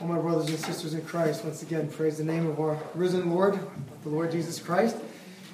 [0.00, 3.30] All my brothers and sisters in Christ, once again, praise the name of our risen
[3.30, 3.58] Lord,
[4.04, 4.96] the Lord Jesus Christ.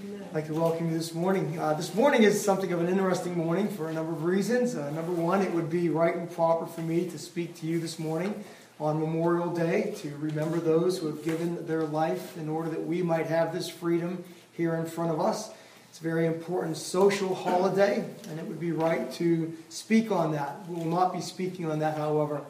[0.02, 1.58] I'd like to welcome you this morning.
[1.58, 4.74] Uh, this morning is something of an interesting morning for a number of reasons.
[4.74, 7.80] Uh, number one, it would be right and proper for me to speak to you
[7.80, 8.44] this morning
[8.78, 13.00] on Memorial Day to remember those who have given their life in order that we
[13.00, 15.52] might have this freedom here in front of us.
[15.88, 20.68] It's a very important social holiday, and it would be right to speak on that.
[20.68, 22.42] We will not be speaking on that, however.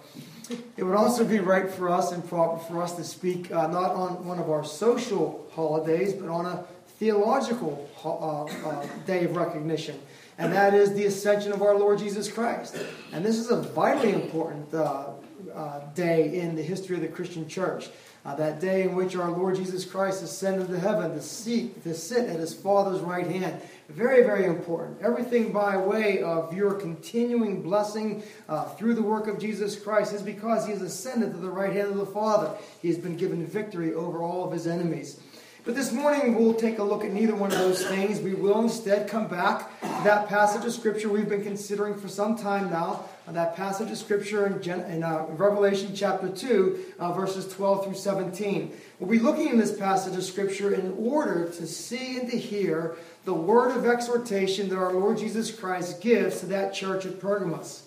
[0.77, 3.93] It would also be right for us and proper for us to speak uh, not
[3.93, 6.65] on one of our social holidays, but on a
[6.99, 10.01] theological uh, uh, day of recognition,
[10.39, 12.77] and that is the ascension of our Lord Jesus Christ.
[13.13, 15.07] And this is a vitally important uh,
[15.55, 17.89] uh, day in the history of the Christian church.
[18.25, 22.29] Uh, that day in which our Lord Jesus Christ ascended to heaven to to sit
[22.29, 23.61] at his Father's right hand.
[23.91, 25.03] Very, very important.
[25.03, 30.23] Everything by way of your continuing blessing uh, through the work of Jesus Christ is
[30.23, 32.57] because he has ascended to the right hand of the Father.
[32.81, 35.21] He has been given victory over all of his enemies.
[35.65, 38.21] But this morning we'll take a look at neither one of those things.
[38.21, 42.37] We will instead come back to that passage of Scripture we've been considering for some
[42.37, 47.51] time now, that passage of Scripture in, Gen- in uh, Revelation chapter 2, uh, verses
[47.53, 48.73] 12 through 17.
[49.01, 52.97] We'll be looking in this passage of Scripture in order to see and to hear
[53.25, 57.85] the word of exhortation that our Lord Jesus Christ gives to that church at Pergamos.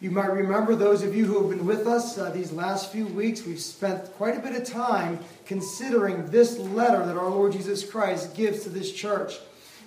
[0.00, 3.06] You might remember, those of you who have been with us uh, these last few
[3.06, 7.88] weeks, we've spent quite a bit of time considering this letter that our Lord Jesus
[7.88, 9.34] Christ gives to this church.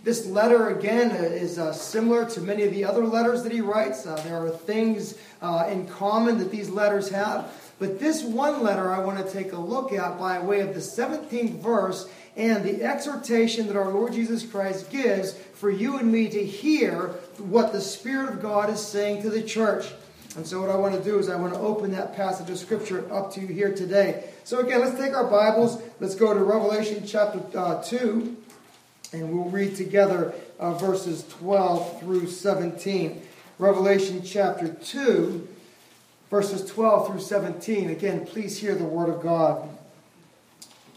[0.04, 4.06] This letter, again, is uh, similar to many of the other letters that he writes.
[4.06, 7.52] Uh, there are things uh, in common that these letters have.
[7.80, 10.80] But this one letter I want to take a look at by way of the
[10.80, 16.30] 17th verse and the exhortation that our Lord Jesus Christ gives for you and me
[16.30, 19.86] to hear what the Spirit of God is saying to the church.
[20.36, 22.60] And so, what I want to do is, I want to open that passage of
[22.60, 24.26] Scripture up to you here today.
[24.44, 25.82] So, again, let's take our Bibles.
[26.00, 28.38] Let's go to Revelation chapter uh, 2,
[29.14, 33.22] and we'll read together uh, verses 12 through 17.
[33.60, 35.48] Revelation chapter 2,
[36.30, 37.90] verses 12 through 17.
[37.90, 39.70] Again, please hear the Word of God.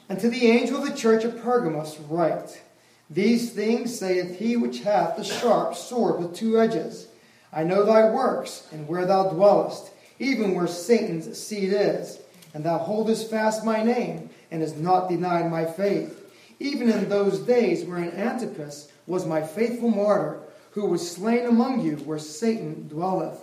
[0.08, 2.62] And to the angel of the church of Pergamos, write
[3.08, 7.06] These things saith he which hath the sharp sword with two edges.
[7.52, 12.18] I know thy works, and where thou dwellest, even where Satan's seat is.
[12.52, 16.19] And thou holdest fast my name, and hast not denied my faith.
[16.60, 20.38] Even in those days wherein Antipas was my faithful martyr,
[20.72, 23.40] who was slain among you, where Satan dwelleth.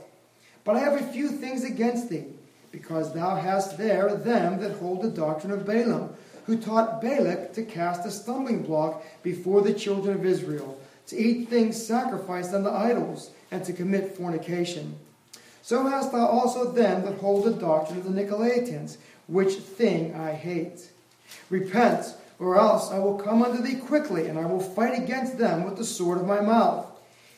[0.64, 2.26] But I have a few things against thee,
[2.72, 7.64] because thou hast there them that hold the doctrine of Balaam, who taught Balak to
[7.64, 13.32] cast a stumbling block before the children of Israel, to eat things sacrificed unto idols
[13.52, 14.96] and to commit fornication.
[15.62, 18.98] So hast thou also them that hold the doctrine of the Nicolaitans,
[19.28, 20.90] which thing I hate.
[21.50, 25.64] Repent, or else I will come unto thee quickly, and I will fight against them
[25.64, 26.86] with the sword of my mouth.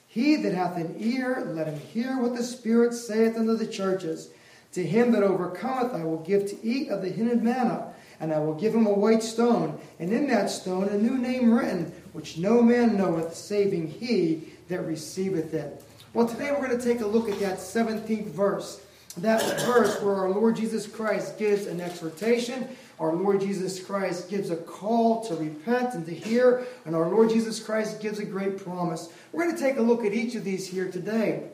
[0.08, 4.30] He that hath an ear, let him hear what the Spirit saith unto the churches.
[4.74, 8.40] To him that overcometh, I will give to eat of the hidden manna, and I
[8.40, 12.38] will give him a white stone, and in that stone a new name written, which
[12.38, 15.84] no man knoweth, saving he that receiveth it.
[16.14, 18.82] Well, today we're going to take a look at that 17th verse.
[19.18, 22.68] That verse where our Lord Jesus Christ gives an exhortation,
[23.00, 27.30] our Lord Jesus Christ gives a call to repent and to hear, and our Lord
[27.30, 29.12] Jesus Christ gives a great promise.
[29.32, 31.50] We're going to take a look at each of these here today.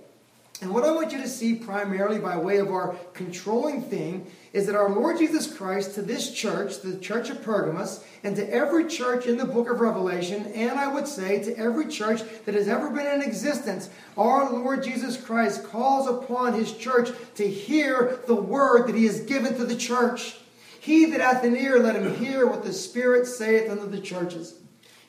[0.61, 4.65] And what I want you to see primarily by way of our controlling theme is
[4.67, 8.85] that our Lord Jesus Christ to this church, the church of Pergamos, and to every
[8.85, 12.69] church in the book of Revelation, and I would say to every church that has
[12.69, 18.35] ever been in existence, our Lord Jesus Christ calls upon his church to hear the
[18.35, 20.37] word that he has given to the church.
[20.85, 24.59] He that hath an ear, let him hear what the Spirit saith unto the churches.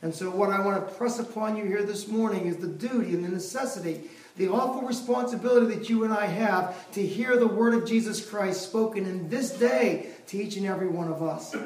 [0.03, 3.15] And so, what I want to press upon you here this morning is the duty
[3.15, 7.75] and the necessity the awful responsibility that you and I have to hear the word
[7.75, 11.57] of Jesus Christ spoken in this day to each and every one of us.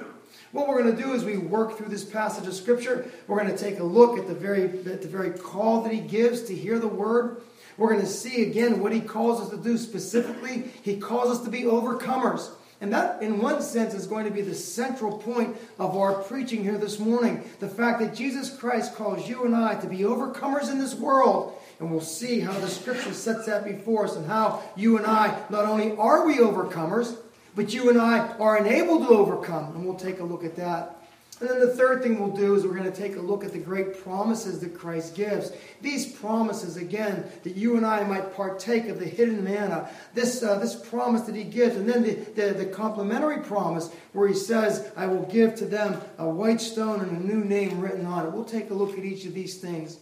[0.52, 3.10] What we're going to do is we work through this passage of Scripture.
[3.26, 6.00] We're going to take a look at the very, at the very call that He
[6.00, 7.42] gives to hear the Word.
[7.76, 10.70] We're going to see again what He calls us to do specifically.
[10.82, 12.50] He calls us to be overcomers.
[12.80, 16.62] And that, in one sense, is going to be the central point of our preaching
[16.62, 17.44] here this morning.
[17.58, 21.54] The fact that Jesus Christ calls you and I to be overcomers in this world
[21.80, 25.42] and we'll see how the scripture sets that before us and how you and I,
[25.48, 27.16] not only are we overcomers,
[27.56, 29.74] but you and I are enabled to overcome.
[29.74, 30.99] And we'll take a look at that.
[31.38, 33.52] And then the third thing we'll do is we're going to take a look at
[33.52, 35.52] the great promises that Christ gives.
[35.80, 40.58] These promises, again, that you and I might partake of the hidden manna, this, uh,
[40.58, 44.92] this promise that he gives, and then the, the, the complementary promise where he says,
[44.96, 48.32] I will give to them a white stone and a new name written on it.
[48.32, 49.98] We'll take a look at each of these things.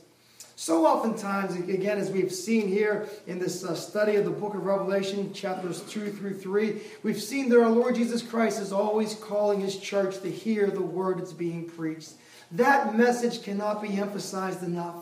[0.58, 4.66] So oftentimes, again, as we've seen here in this uh, study of the book of
[4.66, 9.60] Revelation, chapters 2 through 3, we've seen that our Lord Jesus Christ is always calling
[9.60, 12.14] his church to hear the word that's being preached.
[12.50, 14.96] That message cannot be emphasized enough.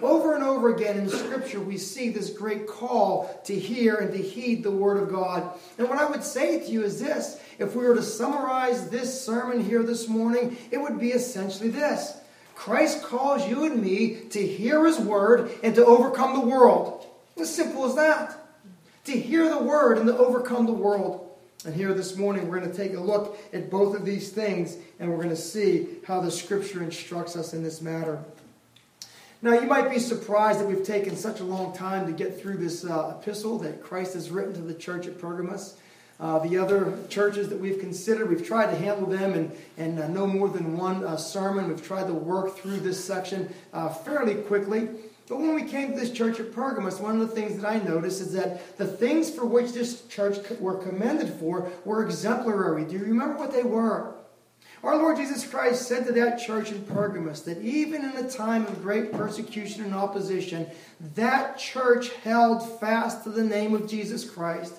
[0.00, 4.22] Over and over again in Scripture, we see this great call to hear and to
[4.22, 5.52] heed the Word of God.
[5.76, 9.22] And what I would say to you is this if we were to summarize this
[9.22, 12.16] sermon here this morning, it would be essentially this
[12.54, 17.06] Christ calls you and me to hear his word and to overcome the world.
[17.38, 18.38] As simple as that.
[19.04, 21.20] To hear the word and to overcome the world.
[21.64, 24.76] And here this morning, we're going to take a look at both of these things
[24.98, 28.22] and we're going to see how the scripture instructs us in this matter.
[29.42, 32.56] Now, you might be surprised that we've taken such a long time to get through
[32.58, 35.76] this uh, epistle that Christ has written to the church at Pergamos.
[36.20, 40.06] Uh, the other churches that we've considered, we've tried to handle them in, in uh,
[40.08, 41.68] no more than one uh, sermon.
[41.68, 44.88] We've tried to work through this section uh, fairly quickly.
[45.28, 47.78] But when we came to this church at Pergamos, one of the things that I
[47.78, 52.84] noticed is that the things for which this church were commended for were exemplary.
[52.84, 54.14] Do you remember what they were?
[54.84, 58.66] Our Lord Jesus Christ said to that church in Pergamos that even in a time
[58.66, 60.66] of great persecution and opposition,
[61.14, 64.74] that church held fast to the name of Jesus Christ.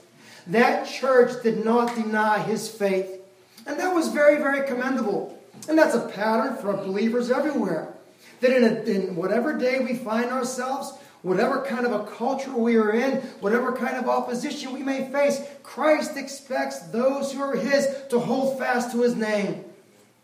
[0.48, 3.22] That church did not deny his faith.
[3.66, 5.40] And that was very, very commendable.
[5.68, 7.94] And that's a pattern for believers everywhere.
[8.42, 10.94] That in, a, in whatever day we find ourselves,
[11.24, 15.42] whatever kind of a culture we are in, whatever kind of opposition we may face,
[15.64, 19.64] Christ expects those who are His to hold fast to His name.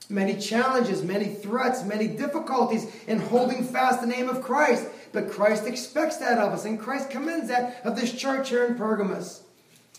[0.10, 4.86] Many challenges, many threats, many difficulties in holding fast the name of Christ.
[5.14, 8.76] But Christ expects that of us, and Christ commends that of this church here in
[8.76, 9.44] Pergamos.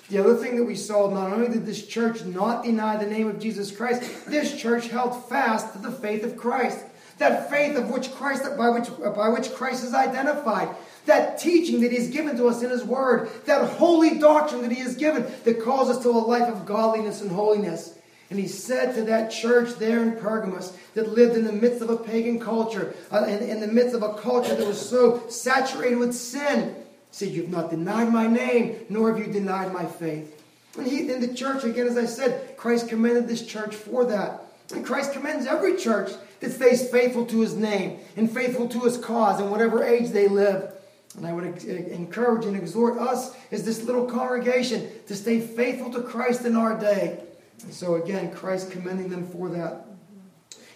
[0.08, 3.28] The other thing that we saw, not only did this church not deny the name
[3.28, 6.84] of Jesus Christ, this church held fast to the faith of Christ.
[7.18, 10.68] That faith of which Christ, by which, by which Christ is identified.
[11.06, 13.30] That teaching that He has given to us in His Word.
[13.46, 17.20] That holy doctrine that He has given that calls us to a life of godliness
[17.20, 17.96] and holiness.
[18.32, 21.90] And he said to that church there in Pergamos that lived in the midst of
[21.90, 25.98] a pagan culture, uh, in, in the midst of a culture that was so saturated
[25.98, 26.74] with sin,
[27.12, 30.42] said, You've not denied my name, nor have you denied my faith.
[30.76, 34.46] And he, in the church, again, as I said, Christ commended this church for that.
[34.74, 36.10] And Christ commends every church
[36.40, 40.28] that stays faithful to his name and faithful to his cause in whatever age they
[40.28, 40.72] live.
[41.16, 46.02] And I would encourage and exhort us as this little congregation to stay faithful to
[46.02, 47.22] Christ in our day.
[47.62, 49.84] And so again, Christ commending them for that.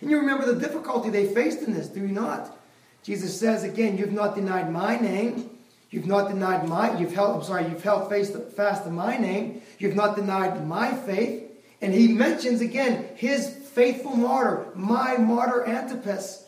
[0.03, 2.55] And you remember the difficulty they faced in this, do you not?
[3.03, 5.56] Jesus says again, You've not denied my name.
[5.97, 9.63] You've not denied my, you've held, I'm sorry, you've held fast to my name.
[9.79, 11.45] You've not denied my faith.
[11.81, 16.45] And he mentions again his faithful martyr, my martyr Antipas.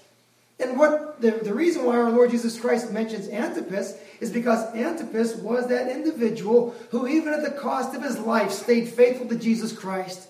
[0.60, 5.36] And what the, the reason why our Lord Jesus Christ mentions Antipas is because Antipas
[5.36, 9.72] was that individual who, even at the cost of his life, stayed faithful to Jesus
[9.72, 10.28] Christ.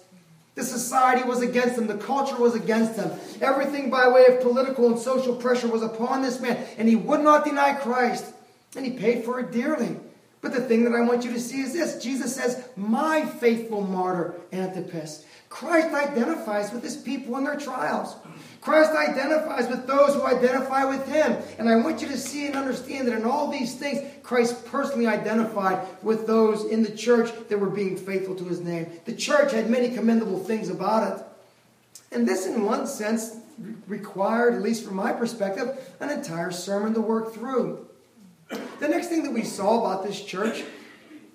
[0.54, 1.88] The society was against him.
[1.88, 3.10] The culture was against him.
[3.40, 7.22] Everything by way of political and social pressure was upon this man, and he would
[7.22, 8.34] not deny Christ.
[8.76, 9.96] And he paid for it dearly.
[10.40, 13.82] But the thing that I want you to see is this Jesus says, My faithful
[13.82, 15.24] martyr, Antipas.
[15.48, 18.14] Christ identifies with his people in their trials.
[18.60, 21.38] Christ identifies with those who identify with him.
[21.58, 25.06] And I want you to see and understand that in all these things, Christ personally
[25.06, 28.88] identified with those in the church that were being faithful to his name.
[29.06, 31.24] The church had many commendable things about it.
[32.12, 33.36] And this, in one sense,
[33.86, 37.87] required, at least from my perspective, an entire sermon to work through.
[38.48, 40.62] The next thing that we saw about this church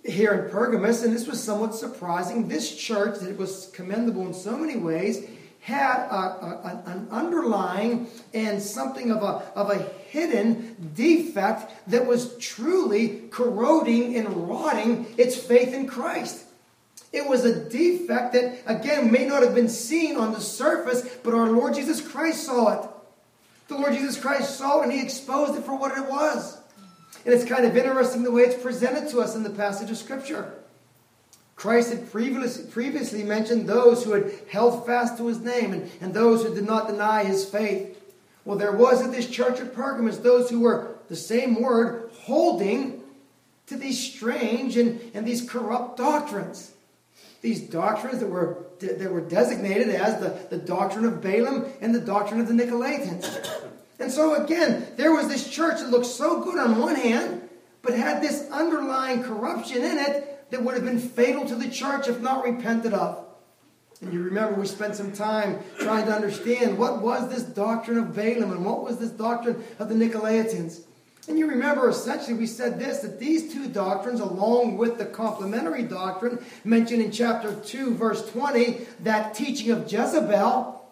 [0.04, 4.58] here in Pergamos, and this was somewhat surprising, this church that was commendable in so
[4.58, 5.26] many ways
[5.60, 9.80] had a, a, an underlying and something of a, of a
[10.10, 16.44] hidden defect that was truly corroding and rotting its faith in Christ.
[17.14, 21.34] It was a defect that, again, may not have been seen on the surface, but
[21.34, 22.90] our Lord Jesus Christ saw it.
[23.70, 26.58] The Lord Jesus Christ saw it and He exposed it for what it was.
[27.26, 29.98] And it's kind of interesting the way it's presented to us in the passage of
[29.98, 30.54] Scripture.
[31.56, 36.44] Christ had previously mentioned those who had held fast to his name and, and those
[36.44, 37.98] who did not deny his faith.
[38.44, 43.02] Well, there was at this church at Pergamos those who were, the same word, holding
[43.68, 46.74] to these strange and, and these corrupt doctrines.
[47.44, 52.00] these doctrines that were, that were designated as the, the doctrine of Balaam and the
[52.00, 53.53] doctrine of the Nicolaitans.
[54.00, 57.48] And so, again, there was this church that looked so good on one hand,
[57.82, 62.08] but had this underlying corruption in it that would have been fatal to the church
[62.08, 63.26] if not repented of.
[64.02, 68.16] And you remember we spent some time trying to understand what was this doctrine of
[68.16, 70.82] Balaam and what was this doctrine of the Nicolaitans.
[71.28, 75.84] And you remember, essentially, we said this that these two doctrines, along with the complementary
[75.84, 80.83] doctrine mentioned in chapter 2, verse 20, that teaching of Jezebel,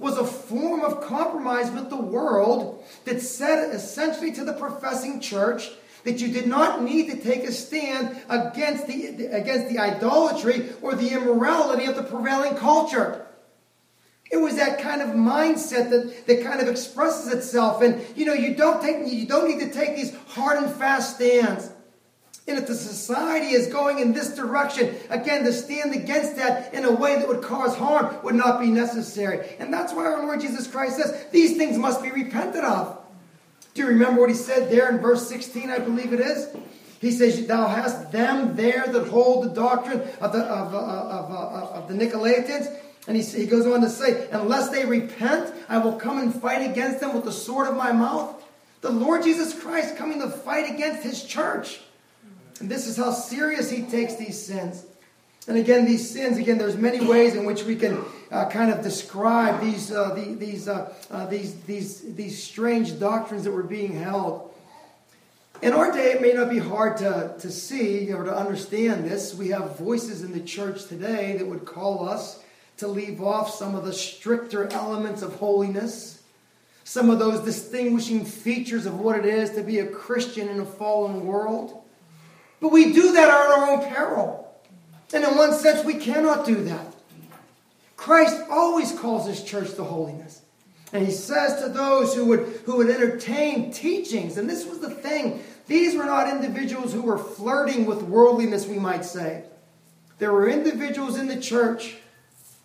[0.00, 5.70] was a form of compromise with the world that said essentially to the professing church
[6.04, 10.94] that you did not need to take a stand against the, against the idolatry or
[10.94, 13.26] the immorality of the prevailing culture.
[14.30, 17.82] It was that kind of mindset that, that kind of expresses itself.
[17.82, 21.16] And you know, you don't take you don't need to take these hard and fast
[21.16, 21.70] stands.
[22.48, 26.84] And if the society is going in this direction, again, to stand against that in
[26.84, 29.46] a way that would cause harm would not be necessary.
[29.58, 32.98] And that's why our Lord Jesus Christ says these things must be repented of.
[33.74, 36.48] Do you remember what he said there in verse 16, I believe it is?
[37.00, 41.30] He says, Thou hast them there that hold the doctrine of the, of, uh, of,
[41.30, 45.52] of, uh, of the Nicolaitans and he, he goes on to say, Unless they repent,
[45.68, 48.42] I will come and fight against them with the sword of my mouth.
[48.82, 51.80] The Lord Jesus Christ coming to fight against his church.
[52.60, 54.84] And this is how serious he takes these sins.
[55.48, 58.82] And again, these sins, again, there's many ways in which we can uh, kind of
[58.82, 63.94] describe these, uh, the, these, uh, uh these, these, these strange doctrines that were being
[63.94, 64.50] held.
[65.62, 69.34] In our day, it may not be hard to, to see or to understand this.
[69.34, 72.42] We have voices in the church today that would call us
[72.78, 76.22] to leave off some of the stricter elements of holiness,
[76.84, 80.64] some of those distinguishing features of what it is to be a Christian in a
[80.64, 81.82] fallen world.
[82.60, 84.54] But we do that on our own peril.
[85.12, 86.86] And in one sense, we cannot do that.
[87.96, 90.42] Christ always calls his church to holiness.
[90.92, 94.90] And he says to those who would, who would entertain teachings, and this was the
[94.90, 99.44] thing, these were not individuals who were flirting with worldliness, we might say.
[100.18, 101.96] There were individuals in the church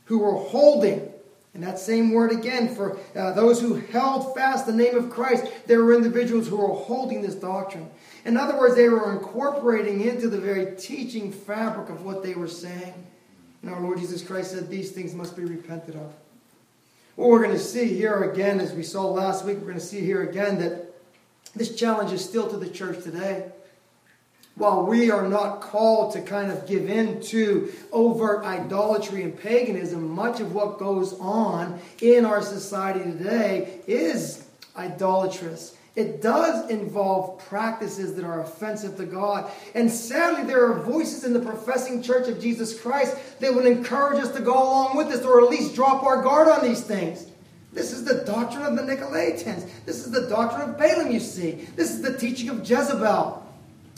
[0.06, 1.12] who were holding,
[1.54, 5.46] and that same word again for uh, those who held fast the name of Christ,
[5.68, 7.90] there were individuals who were holding this doctrine.
[8.25, 12.48] In other words, they were incorporating into the very teaching fabric of what they were
[12.48, 12.94] saying.
[13.62, 16.13] And our Lord Jesus Christ said these things must be repented of.
[17.15, 19.79] What we're going to see here again, as we saw last week, we're going to
[19.79, 20.94] see here again that
[21.55, 23.51] this challenge is still to the church today
[24.55, 30.10] while we are not called to kind of give in to overt idolatry and paganism,
[30.10, 35.75] much of what goes on in our society today is idolatrous.
[35.96, 39.50] It does involve practices that are offensive to God.
[39.74, 44.22] And sadly, there are voices in the professing church of Jesus Christ that would encourage
[44.22, 47.28] us to go along with this or at least drop our guard on these things.
[47.72, 49.70] This is the doctrine of the Nicolaitans.
[49.86, 51.68] This is the doctrine of Balaam, you see.
[51.75, 53.44] This is the teaching of Jezebel.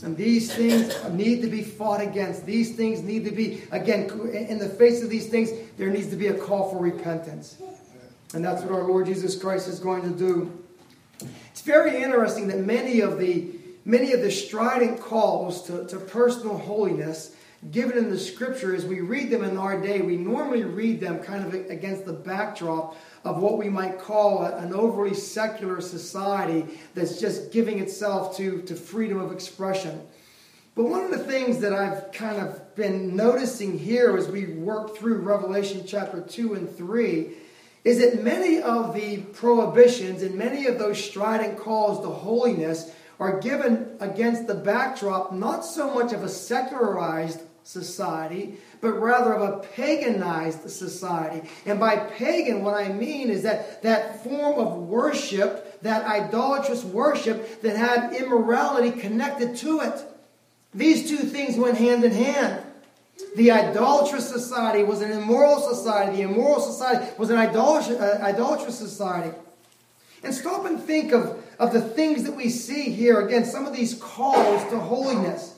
[0.04, 2.46] And these things need to be fought against.
[2.46, 6.16] These things need to be, again, in the face of these things, there needs to
[6.16, 7.58] be a call for repentance.
[8.36, 10.64] And that's what our Lord Jesus Christ is going to do.
[11.68, 13.50] Very interesting that many of the
[13.84, 17.36] many of the strident calls to, to personal holiness
[17.72, 21.20] given in the scripture as we read them in our day, we normally read them
[21.20, 22.96] kind of against the backdrop
[23.26, 28.74] of what we might call an overly secular society that's just giving itself to, to
[28.74, 30.08] freedom of expression.
[30.74, 34.96] But one of the things that I've kind of been noticing here as we work
[34.96, 37.34] through Revelation chapter 2 and 3
[37.88, 43.40] is that many of the prohibitions and many of those strident calls to holiness are
[43.40, 49.66] given against the backdrop not so much of a secularized society, but rather of a
[49.70, 51.48] paganized society.
[51.66, 57.62] And by pagan, what I mean is that that form of worship, that idolatrous worship
[57.62, 60.02] that had immorality connected to it.
[60.74, 62.67] These two things went hand in hand.
[63.36, 66.18] The idolatrous society was an immoral society.
[66.18, 69.36] The immoral society was an idolatrous, uh, idolatrous society.
[70.24, 73.26] And stop and think of, of the things that we see here.
[73.26, 75.58] Again, some of these calls to holiness.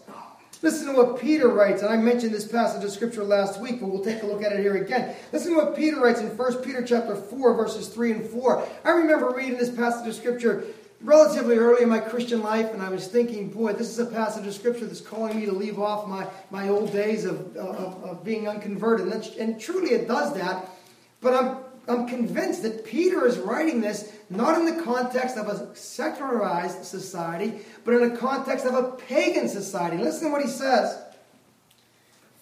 [0.62, 3.88] Listen to what Peter writes, and I mentioned this passage of scripture last week, but
[3.88, 5.16] we'll take a look at it here again.
[5.32, 8.68] Listen to what Peter writes in 1 Peter chapter 4, verses 3 and 4.
[8.84, 10.66] I remember reading this passage of scripture
[11.02, 14.46] relatively early in my Christian life, and I was thinking, boy, this is a passage
[14.46, 18.24] of scripture that's calling me to leave off my, my old days of, of, of
[18.24, 19.08] being unconverted.
[19.08, 20.70] And, and truly it does that.
[21.22, 21.58] But I'm
[21.90, 27.62] I'm convinced that Peter is writing this not in the context of a secularized society,
[27.84, 29.98] but in the context of a pagan society.
[29.98, 31.02] Listen to what he says.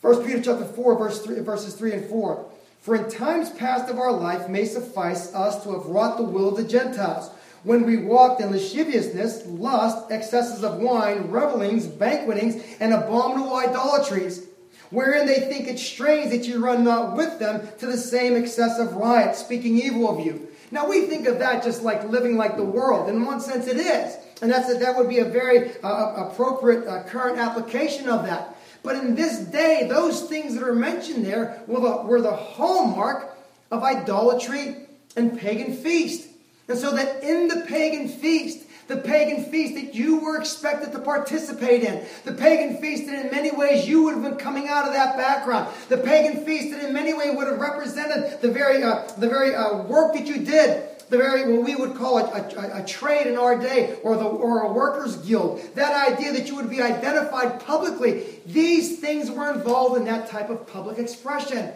[0.02, 2.46] 1 Peter chapter 4, verse 3, verses 3 and 4.
[2.82, 6.50] For in times past of our life may suffice us to have wrought the will
[6.50, 7.30] of the Gentiles,
[7.68, 14.48] when we walked in lasciviousness, lust, excesses of wine, revelings, banquetings, and abominable idolatries,
[14.90, 18.94] wherein they think it strange that you run not with them to the same excessive
[18.94, 20.48] riot, speaking evil of you.
[20.72, 23.10] Now we think of that just like living like the world.
[23.10, 24.16] In one sense, it is.
[24.42, 28.56] And that's that would be a very uh, appropriate uh, current application of that.
[28.82, 33.38] But in this day, those things that are mentioned there were the, were the hallmark
[33.72, 36.27] of idolatry and pagan feast.
[36.68, 41.00] And so that in the pagan feast, the pagan feast that you were expected to
[41.00, 44.86] participate in, the pagan feast that in many ways you would have been coming out
[44.86, 48.84] of that background, the pagan feast that in many ways would have represented the very,
[48.84, 52.24] uh, the very uh, work that you did the very what we would call a,
[52.24, 56.48] a, a, trade in our day or the or a workers guild that idea that
[56.48, 61.72] you would be identified publicly these things were involved in that type of public expression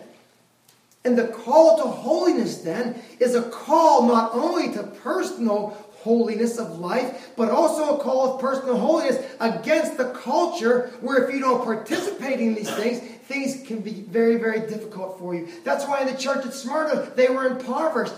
[1.04, 6.80] and the call to holiness then is a call not only to personal holiness of
[6.80, 11.64] life, but also a call of personal holiness against the culture where if you don't
[11.64, 15.48] participate in these things, things can be very, very difficult for you.
[15.64, 18.16] That's why in the church at Smyrna, they were impoverished.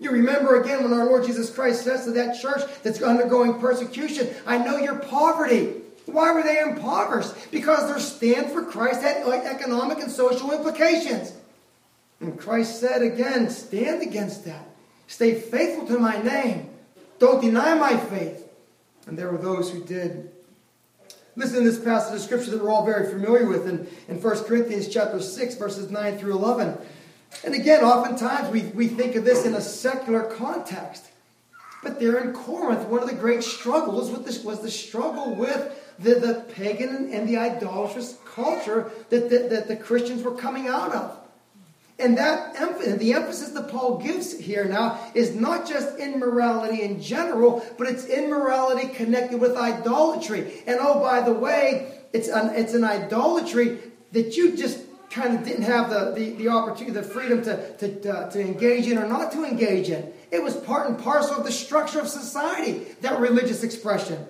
[0.00, 4.28] You remember again when our Lord Jesus Christ says to that church that's undergoing persecution,
[4.46, 5.74] I know your poverty.
[6.06, 7.32] Why were they impoverished?
[7.50, 11.32] Because their stand for Christ had economic and social implications.
[12.20, 14.68] And Christ said again, stand against that.
[15.06, 16.70] Stay faithful to my name.
[17.18, 18.48] Don't deny my faith.
[19.06, 20.30] And there were those who did.
[21.36, 24.44] Listen to this passage of scripture that we're all very familiar with in, in 1
[24.44, 26.76] Corinthians chapter 6, verses 9 through 11.
[27.44, 31.04] And again, oftentimes we, we think of this in a secular context.
[31.82, 35.94] But there in Corinth, one of the great struggles with this was the struggle with
[35.98, 40.92] the, the pagan and the idolatrous culture that, that, that the Christians were coming out
[40.92, 41.17] of.
[41.98, 42.54] And that
[42.98, 48.04] the emphasis that Paul gives here now is not just immorality in general, but it's
[48.04, 50.62] immorality connected with idolatry.
[50.66, 53.80] And oh, by the way, it's an, it's an idolatry
[54.12, 54.78] that you just
[55.10, 58.96] kind of didn't have the, the, the opportunity, the freedom to, to, to engage in
[58.96, 60.12] or not to engage in.
[60.30, 64.24] It was part and parcel of the structure of society, that religious expression.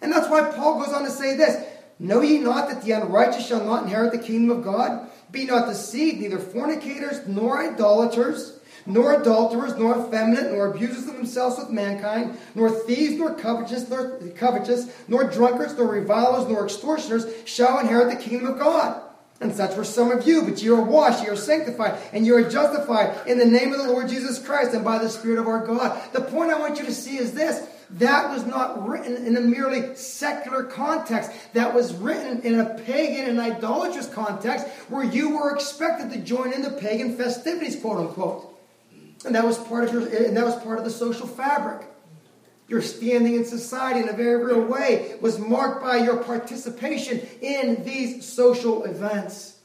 [0.00, 1.66] And that's why Paul goes on to say this
[1.98, 5.09] Know ye not that the unrighteous shall not inherit the kingdom of God?
[5.30, 11.58] Be not deceived, neither fornicators, nor idolaters, nor adulterers, nor effeminate, nor abusers of themselves
[11.58, 17.78] with mankind, nor thieves, nor covetous, nor covetous, nor drunkards, nor revilers, nor extortioners shall
[17.78, 19.02] inherit the kingdom of God.
[19.40, 22.36] And such were some of you, but you are washed, you are sanctified, and you
[22.36, 25.46] are justified in the name of the Lord Jesus Christ and by the Spirit of
[25.46, 26.12] our God.
[26.12, 29.40] The point I want you to see is this that was not written in a
[29.40, 31.32] merely secular context.
[31.54, 36.52] That was written in a pagan and idolatrous context where you were expected to join
[36.52, 38.46] in the pagan festivities, quote unquote.
[39.24, 41.86] And that was part of your, and that was part of the social fabric.
[42.68, 47.82] Your standing in society in a very real way was marked by your participation in
[47.82, 49.58] these social events.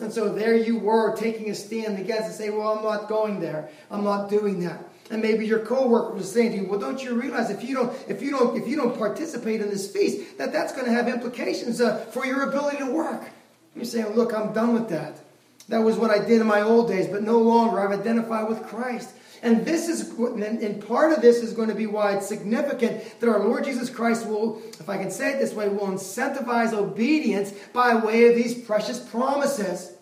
[0.00, 3.38] And so there you were taking a stand against and say, Well, I'm not going
[3.38, 3.70] there.
[3.90, 4.84] I'm not doing that.
[5.10, 7.92] And maybe your coworker was saying to you, "Well, don't you realize if you don't,
[8.08, 11.08] if you don't, if you don't participate in this feast, that that's going to have
[11.08, 13.22] implications uh, for your ability to work?"
[13.74, 15.16] You're saying, "Look, I'm done with that.
[15.68, 17.80] That was what I did in my old days, but no longer.
[17.80, 19.10] I've identified with Christ."
[19.42, 23.28] And this is, and part of this is going to be why it's significant that
[23.28, 27.52] our Lord Jesus Christ will, if I can say it this way, will incentivize obedience
[27.72, 29.94] by way of these precious promises.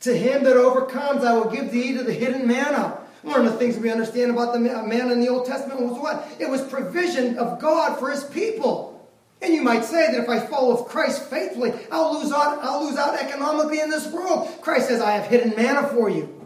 [0.00, 2.98] To him that overcomes, I will give thee to the hidden manna.
[3.22, 6.26] One of the things we understand about the man in the Old Testament was what?
[6.38, 8.88] It was provision of God for his people.
[9.42, 12.96] And you might say that if I follow Christ faithfully, I'll lose out, I'll lose
[12.96, 14.48] out economically in this world.
[14.60, 16.39] Christ says, I have hidden manna for you.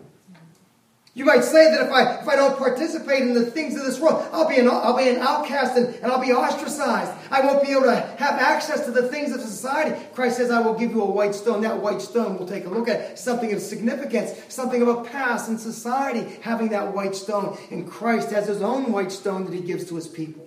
[1.17, 4.01] You might say that if I, if I don't participate in the things of this
[4.01, 7.13] world, I'll be an, I'll be an outcast and, and I'll be ostracized.
[7.31, 9.97] I won't be able to have access to the things of society.
[10.13, 11.63] Christ says, I will give you a white stone.
[11.63, 15.49] That white stone we'll take a look at something of significance, something of a past
[15.49, 17.57] in society, having that white stone.
[17.71, 20.45] And Christ has his own white stone that he gives to his people.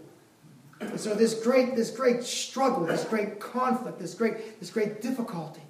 [0.82, 5.62] And so this great, this great struggle, this great conflict, this great, this great difficulty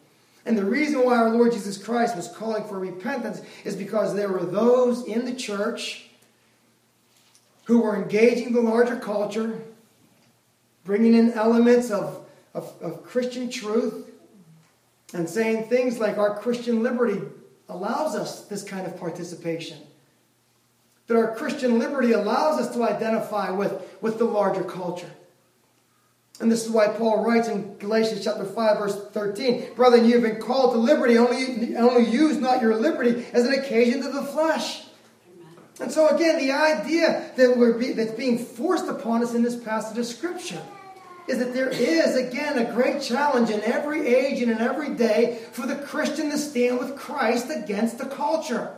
[0.47, 4.29] and the reason why our Lord Jesus Christ was calling for repentance is because there
[4.29, 6.07] were those in the church
[7.65, 9.61] who were engaging the larger culture,
[10.85, 14.09] bringing in elements of, of, of Christian truth,
[15.13, 17.21] and saying things like our Christian liberty
[17.67, 19.79] allows us this kind of participation.
[21.07, 25.11] That our Christian liberty allows us to identify with, with the larger culture.
[26.39, 30.21] And this is why Paul writes in Galatians chapter 5, verse 13, Brethren, you have
[30.21, 34.21] been called to liberty, only, only use not your liberty as an occasion to the
[34.21, 34.83] flesh.
[35.79, 39.55] And so again, the idea that we're be, that's being forced upon us in this
[39.55, 40.61] passage of Scripture
[41.27, 45.39] is that there is, again, a great challenge in every age and in every day
[45.51, 48.73] for the Christian to stand with Christ against the culture.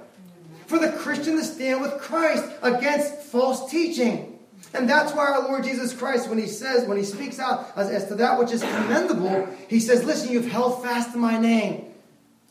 [0.65, 4.38] For the Christian to stand with Christ against false teaching.
[4.73, 7.89] And that's why our Lord Jesus Christ, when he says, when he speaks out as,
[7.89, 11.85] as to that which is commendable, he says, Listen, you've held fast to my name.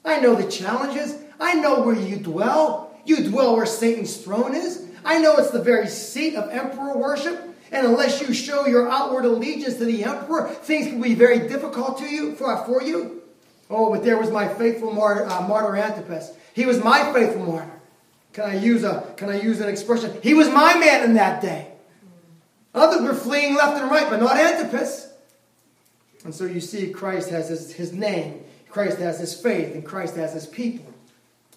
[0.04, 1.16] I know the challenges.
[1.40, 2.98] I know where you dwell.
[3.04, 4.84] You dwell where Satan's throne is.
[5.04, 7.40] I know it's the very seat of emperor worship.
[7.70, 11.98] And unless you show your outward allegiance to the emperor, things can be very difficult
[11.98, 13.22] to you for, for you.
[13.70, 16.32] Oh, but there was my faithful martyr, uh, martyr Antipas.
[16.54, 17.70] He was my faithful martyr.
[18.32, 20.16] Can I use a can I use an expression?
[20.22, 21.72] He was my man in that day.
[22.74, 25.12] Others were fleeing left and right, but not Antipas.
[26.24, 30.16] And so you see, Christ has his, his name, Christ has his faith, and Christ
[30.16, 30.92] has his people.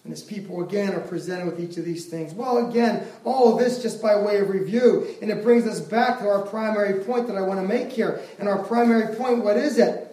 [0.04, 2.34] And his people again are presented with each of these things.
[2.34, 5.06] Well, again, all of this just by way of review.
[5.22, 8.20] And it brings us back to our primary point that I want to make here.
[8.40, 10.08] And our primary point, what is it?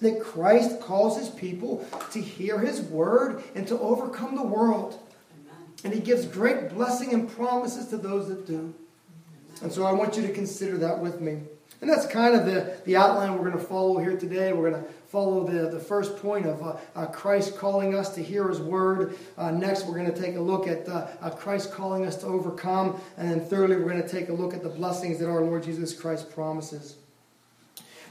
[0.00, 5.00] That Christ calls his people to hear his word and to overcome the world.
[5.82, 8.74] And he gives great blessing and promises to those that do.
[9.62, 11.40] And so I want you to consider that with me.
[11.80, 14.52] And that's kind of the, the outline we're going to follow here today.
[14.52, 18.22] We're going to follow the, the first point of uh, uh, Christ calling us to
[18.22, 19.16] hear his word.
[19.36, 22.26] Uh, next, we're going to take a look at uh, uh, Christ calling us to
[22.26, 23.00] overcome.
[23.18, 25.64] And then thirdly, we're going to take a look at the blessings that our Lord
[25.64, 26.96] Jesus Christ promises.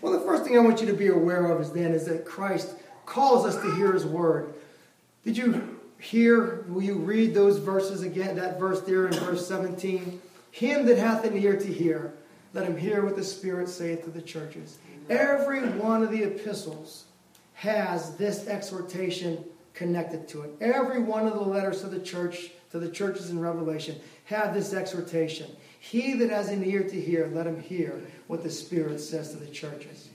[0.01, 2.25] Well, the first thing I want you to be aware of is then is that
[2.25, 4.53] Christ calls us to hear his word.
[5.23, 10.21] Did you hear, will you read those verses again, that verse there in verse 17?
[10.55, 12.13] Him that hath an ear to hear,
[12.53, 14.77] let him hear what the Spirit saith to the churches.
[15.09, 17.03] Every one of the epistles
[17.55, 20.51] has this exhortation connected to it.
[20.61, 24.73] Every one of the letters to the church, to the churches in Revelation, have this
[24.73, 25.53] exhortation.
[25.81, 29.37] He that has an ear to hear, let him hear what the Spirit says to
[29.37, 30.07] the churches.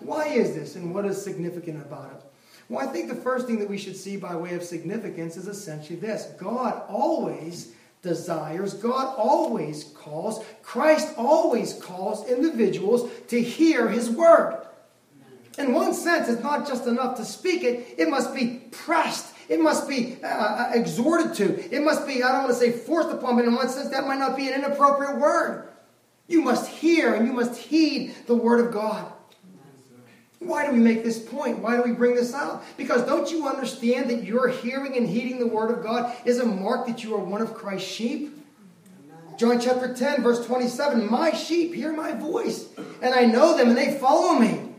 [0.00, 2.22] Why is this and what is significant about it?
[2.68, 5.48] Well, I think the first thing that we should see by way of significance is
[5.48, 8.74] essentially this God always desires.
[8.74, 14.62] God always calls, Christ always calls individuals to hear his word.
[15.58, 19.34] In one sense, it's not just enough to speak it, it must be pressed.
[19.48, 21.74] It must be uh, uh exhorted to.
[21.74, 24.06] It must be, I don't want to say forced upon, but in one sense, that
[24.06, 25.68] might not be an inappropriate word.
[26.26, 29.12] You must hear and you must heed the word of God.
[30.46, 31.58] Why do we make this point?
[31.58, 32.64] Why do we bring this out?
[32.76, 36.46] Because don't you understand that your hearing and heeding the word of God is a
[36.46, 38.32] mark that you are one of Christ's sheep?
[39.36, 42.68] John chapter 10, verse 27 My sheep hear my voice,
[43.02, 44.70] and I know them, and they follow me.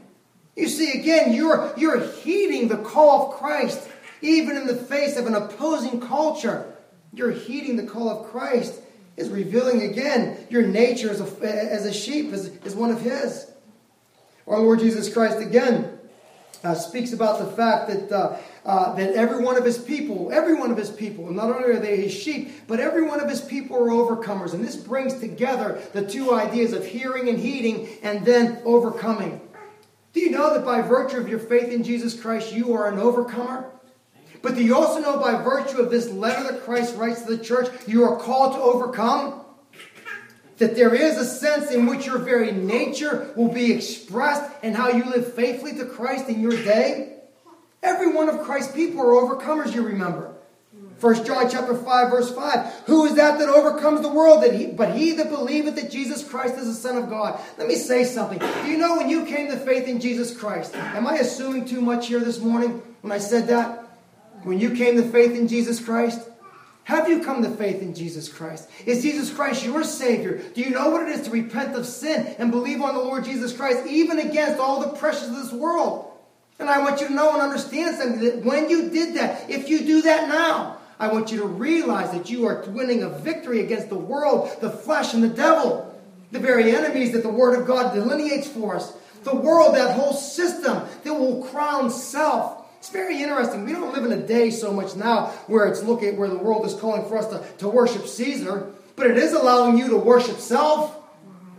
[0.56, 3.88] You see, again, you're, you're heeding the call of Christ,
[4.22, 6.74] even in the face of an opposing culture.
[7.14, 8.82] You're heeding the call of Christ,
[9.16, 13.52] is revealing again your nature as a, as a sheep, as, as one of His.
[14.48, 16.00] Our Lord Jesus Christ again
[16.64, 20.56] uh, speaks about the fact that, uh, uh, that every one of his people, every
[20.56, 23.42] one of his people, not only are they his sheep, but every one of his
[23.42, 24.54] people are overcomers.
[24.54, 29.42] And this brings together the two ideas of hearing and heeding and then overcoming.
[30.14, 33.00] Do you know that by virtue of your faith in Jesus Christ, you are an
[33.00, 33.70] overcomer?
[34.42, 37.44] But do you also know by virtue of this letter that Christ writes to the
[37.44, 39.42] church, you are called to overcome?
[40.58, 44.90] That there is a sense in which your very nature will be expressed and how
[44.90, 47.14] you live faithfully to Christ in your day.
[47.84, 50.34] Every one of Christ's people are overcomers, you remember.
[51.00, 52.86] 1 John chapter 5, verse 5.
[52.88, 54.42] Who is that that overcomes the world?
[54.42, 57.40] That he, but he that believeth that Jesus Christ is the Son of God.
[57.60, 58.40] Let me say something.
[58.40, 60.76] Do you know when you came to faith in Jesus Christ?
[60.76, 63.84] Am I assuming too much here this morning when I said that?
[64.42, 66.27] When you came to faith in Jesus Christ?
[66.88, 68.70] Have you come to faith in Jesus Christ?
[68.86, 70.42] Is Jesus Christ your Savior?
[70.56, 73.26] Do you know what it is to repent of sin and believe on the Lord
[73.26, 76.10] Jesus Christ, even against all the pressures of this world?
[76.60, 79.68] And I want you to know and understand something that when you did that, if
[79.68, 83.60] you do that now, I want you to realize that you are winning a victory
[83.60, 85.94] against the world, the flesh, and the devil.
[86.32, 88.94] The very enemies that the Word of God delineates for us.
[89.24, 93.66] The world, that whole system that will crown self it's very interesting.
[93.66, 96.66] We don't live in a day so much now where it's looking where the world
[96.66, 100.38] is calling for us to, to worship Caesar, but it is allowing you to worship
[100.38, 100.96] self,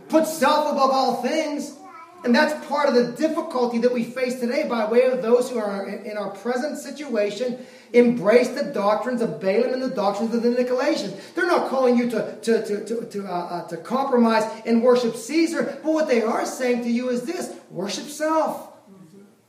[0.07, 1.75] put self above all things.
[2.23, 5.57] And that's part of the difficulty that we face today by way of those who
[5.57, 10.49] are in our present situation embrace the doctrines of Balaam and the doctrines of the
[10.49, 11.33] Nicolaitans.
[11.33, 15.15] They're not calling you to, to, to, to, to, uh, uh, to compromise and worship
[15.15, 18.73] Caesar, but what they are saying to you is this worship self.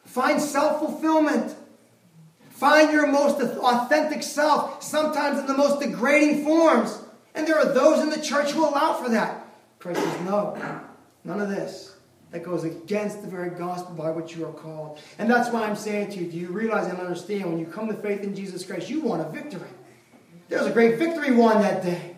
[0.05, 1.55] Find self fulfillment.
[2.61, 7.01] Find your most authentic self, sometimes in the most degrading forms.
[7.35, 9.47] And there are those in the church who allow for that.
[9.79, 10.61] Christ says, no,
[11.25, 11.97] none of this.
[12.33, 15.01] That goes against the very gospel by which you are called.
[15.19, 17.89] And that's why I'm saying to you, do you realize and understand when you come
[17.89, 19.67] to faith in Jesus Christ, you want a victory.
[20.51, 22.15] There was a great victory won that day.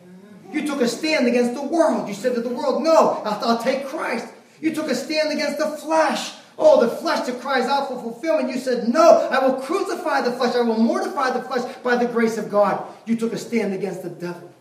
[0.51, 2.09] You took a stand against the world.
[2.09, 4.27] You said to the world, no, I'll, I'll take Christ.
[4.61, 6.33] You took a stand against the flesh.
[6.59, 8.51] Oh, the flesh that cries out for fulfillment.
[8.51, 10.55] You said, No, I will crucify the flesh.
[10.55, 12.85] I will mortify the flesh by the grace of God.
[13.07, 14.53] You took a stand against the devil.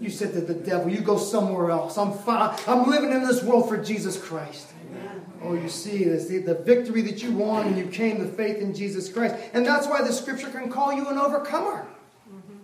[0.00, 1.96] You said to the devil, You go somewhere else.
[1.96, 2.56] I'm, fine.
[2.66, 4.68] I'm living in this world for Jesus Christ.
[4.90, 5.22] Amen.
[5.42, 8.58] Oh, you see this, the, the victory that you won and you came to faith
[8.58, 9.34] in Jesus Christ.
[9.54, 11.86] And that's why the scripture can call you an overcomer.
[12.28, 12.58] Mm-hmm.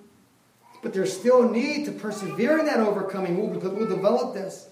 [0.83, 3.39] But there's still a need to persevere in that overcoming.
[3.39, 4.69] We'll, we'll develop this.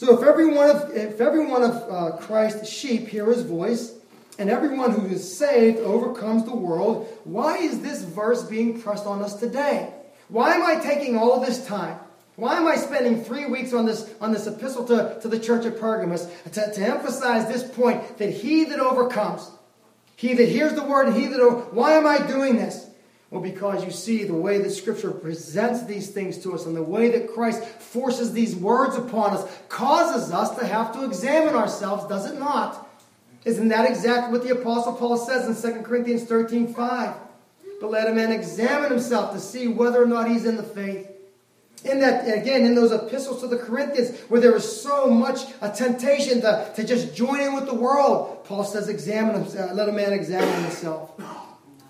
[0.00, 3.92] So if every one of, if every one of uh, Christ's sheep hear his voice,
[4.38, 9.20] and everyone who is saved overcomes the world, why is this verse being pressed on
[9.20, 9.92] us today?
[10.28, 11.98] Why am I taking all this time?
[12.36, 15.66] Why am I spending three weeks on this, on this epistle to, to the church
[15.66, 19.50] of Pergamos to, to emphasize this point that he that overcomes,
[20.16, 22.86] he that hears the word and he that, why am I doing this?
[23.30, 26.82] Well, because you see the way that Scripture presents these things to us and the
[26.82, 32.08] way that Christ forces these words upon us causes us to have to examine ourselves,
[32.08, 32.88] does it not?
[33.44, 37.14] Isn't that exactly what the Apostle Paul says in 2 Corinthians 13 5?
[37.80, 41.08] but let a man examine himself to see whether or not he's in the faith.
[41.82, 45.70] In that, again, in those epistles to the Corinthians, where there is so much a
[45.70, 49.92] temptation to, to just join in with the world, Paul says, examine himself, let a
[49.92, 51.18] man examine himself.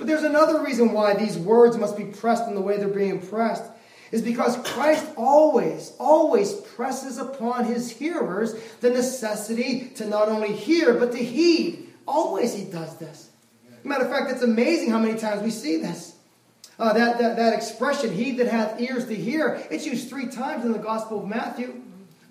[0.00, 3.20] But there's another reason why these words must be pressed in the way they're being
[3.20, 3.64] pressed,
[4.10, 10.94] is because Christ always, always presses upon his hearers the necessity to not only hear,
[10.94, 11.86] but to heed.
[12.08, 13.28] Always he does this.
[13.84, 16.16] Matter of fact, it's amazing how many times we see this.
[16.78, 20.64] Uh, that, that, that expression, he that hath ears to hear, it's used three times
[20.64, 21.82] in the Gospel of Matthew,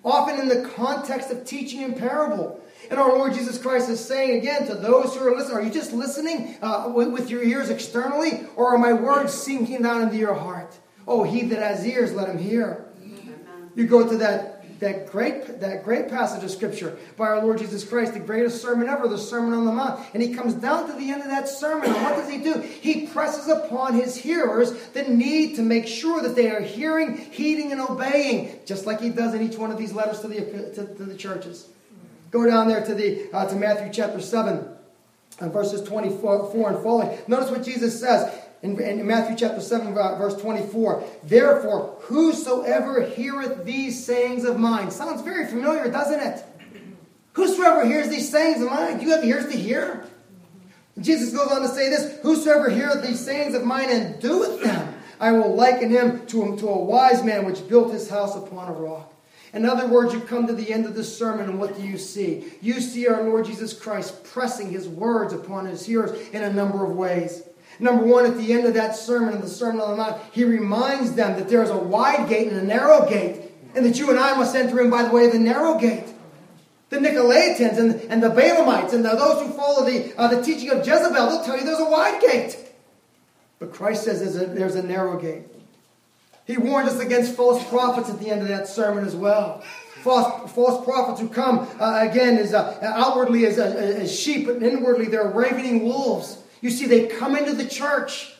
[0.04, 2.60] often in the context of teaching in parable.
[2.90, 5.70] And our Lord Jesus Christ is saying again to those who are listening, are you
[5.70, 10.34] just listening uh, with, your ears externally, or are my words sinking down into your
[10.34, 10.78] heart?
[11.06, 12.86] Oh, he that has ears, let him hear.
[13.74, 17.84] You go to that that great, that great passage of Scripture by our Lord Jesus
[17.84, 20.02] Christ, the greatest sermon ever, the Sermon on the Mount.
[20.14, 22.60] And he comes down to the end of that sermon, and what does he do?
[22.60, 27.72] He presses upon his hearers the need to make sure that they are hearing, heeding,
[27.72, 30.40] and obeying, just like he does in each one of these letters to the,
[30.74, 31.68] to, to the churches.
[32.30, 34.68] Go down there to, the, uh, to Matthew chapter 7,
[35.40, 37.18] uh, verses 24 and following.
[37.26, 41.02] Notice what Jesus says in, in Matthew chapter 7, verse 24.
[41.24, 44.90] Therefore, whosoever heareth these sayings of mine.
[44.90, 46.44] Sounds very familiar, doesn't it?
[47.32, 48.98] Whosoever hears these sayings of mine.
[48.98, 50.06] Do you have ears to hear?
[50.98, 54.94] Jesus goes on to say this Whosoever heareth these sayings of mine and doeth them,
[55.18, 58.72] I will liken him to, to a wise man which built his house upon a
[58.72, 59.09] rock.
[59.52, 61.98] In other words, you come to the end of the sermon, and what do you
[61.98, 62.52] see?
[62.60, 66.84] You see our Lord Jesus Christ pressing his words upon his hearers in a number
[66.84, 67.42] of ways.
[67.80, 70.44] Number one, at the end of that sermon, in the Sermon on the Mount, he
[70.44, 74.10] reminds them that there is a wide gate and a narrow gate, and that you
[74.10, 76.06] and I must enter in by the way of the narrow gate.
[76.90, 80.70] The Nicolaitans and, and the Balaamites and the, those who follow the, uh, the teaching
[80.70, 82.58] of Jezebel, they'll tell you there's a wide gate.
[83.58, 85.44] But Christ says there's a, there's a narrow gate.
[86.50, 89.60] He warned us against false prophets at the end of that sermon as well.
[90.02, 94.60] False, false prophets who come, uh, again, as uh, outwardly as, uh, as sheep, but
[94.60, 96.42] inwardly they're ravening wolves.
[96.60, 98.34] You see, they come into the church.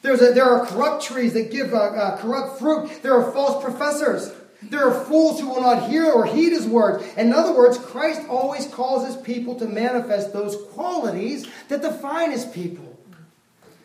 [0.00, 3.00] There's a, there are corrupt trees that give uh, uh, corrupt fruit.
[3.04, 4.32] There are false professors.
[4.60, 7.04] There are fools who will not hear or heed his words.
[7.16, 12.44] In other words, Christ always calls his people to manifest those qualities that define his
[12.44, 12.98] people.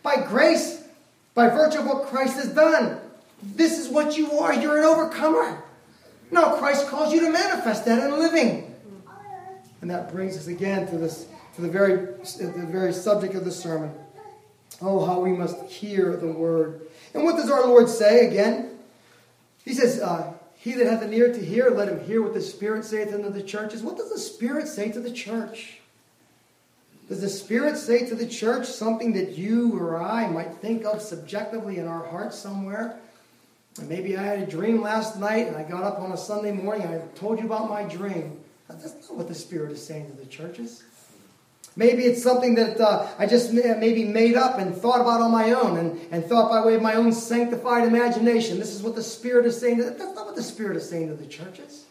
[0.02, 0.77] By grace,
[1.38, 3.00] by virtue of what Christ has done.
[3.43, 4.56] This is what you are.
[4.56, 5.63] You're an overcomer.
[6.32, 8.76] No, Christ calls you to manifest that in living.
[9.82, 11.95] And that brings us again to this to the very,
[12.39, 13.93] the very subject of the sermon.
[14.82, 16.82] Oh, how we must hear the word.
[17.13, 18.71] And what does our Lord say again?
[19.63, 22.41] He says, uh, He that hath an ear to hear, let him hear what the
[22.41, 23.84] Spirit saith unto the churches.
[23.84, 25.82] What does the Spirit say to the church?
[27.08, 31.02] Does the Spirit say to the church something that you or I might think of
[31.02, 33.00] subjectively in our hearts somewhere?
[33.80, 36.52] And maybe I had a dream last night and I got up on a Sunday
[36.52, 38.39] morning and I told you about my dream.
[38.67, 40.84] That's not what the Spirit is saying to the churches.
[41.78, 45.52] Maybe it's something that uh, I just maybe made up and thought about on my
[45.52, 48.58] own and, and thought by way of my own sanctified imagination.
[48.58, 49.78] This is what the Spirit is saying.
[49.78, 51.86] To, that's not what the Spirit is saying to the churches.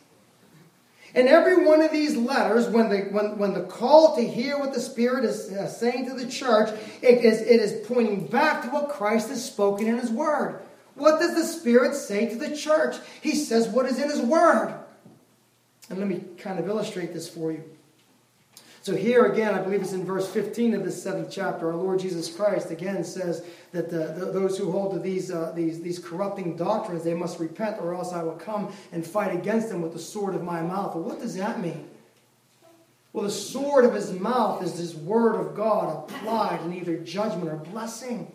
[1.16, 4.74] In every one of these letters, when the, when, when the call to hear what
[4.74, 6.68] the Spirit is uh, saying to the church,
[7.00, 10.61] it is, it is pointing back to what Christ has spoken in His Word.
[10.94, 12.96] What does the Spirit say to the church?
[13.22, 14.79] He says what is in His Word.
[15.88, 17.64] And let me kind of illustrate this for you.
[18.87, 21.99] So here again, I believe it's in verse 15 of this seventh chapter, our Lord
[21.99, 25.99] Jesus Christ again says that the, the, those who hold to these, uh, these, these
[25.99, 29.92] corrupting doctrines, they must repent or else I will come and fight against them with
[29.92, 30.94] the sword of my mouth.
[30.94, 31.88] Well, what does that mean?
[33.12, 37.49] Well, the sword of his mouth is this word of God applied in either judgment
[37.49, 38.31] or blessing.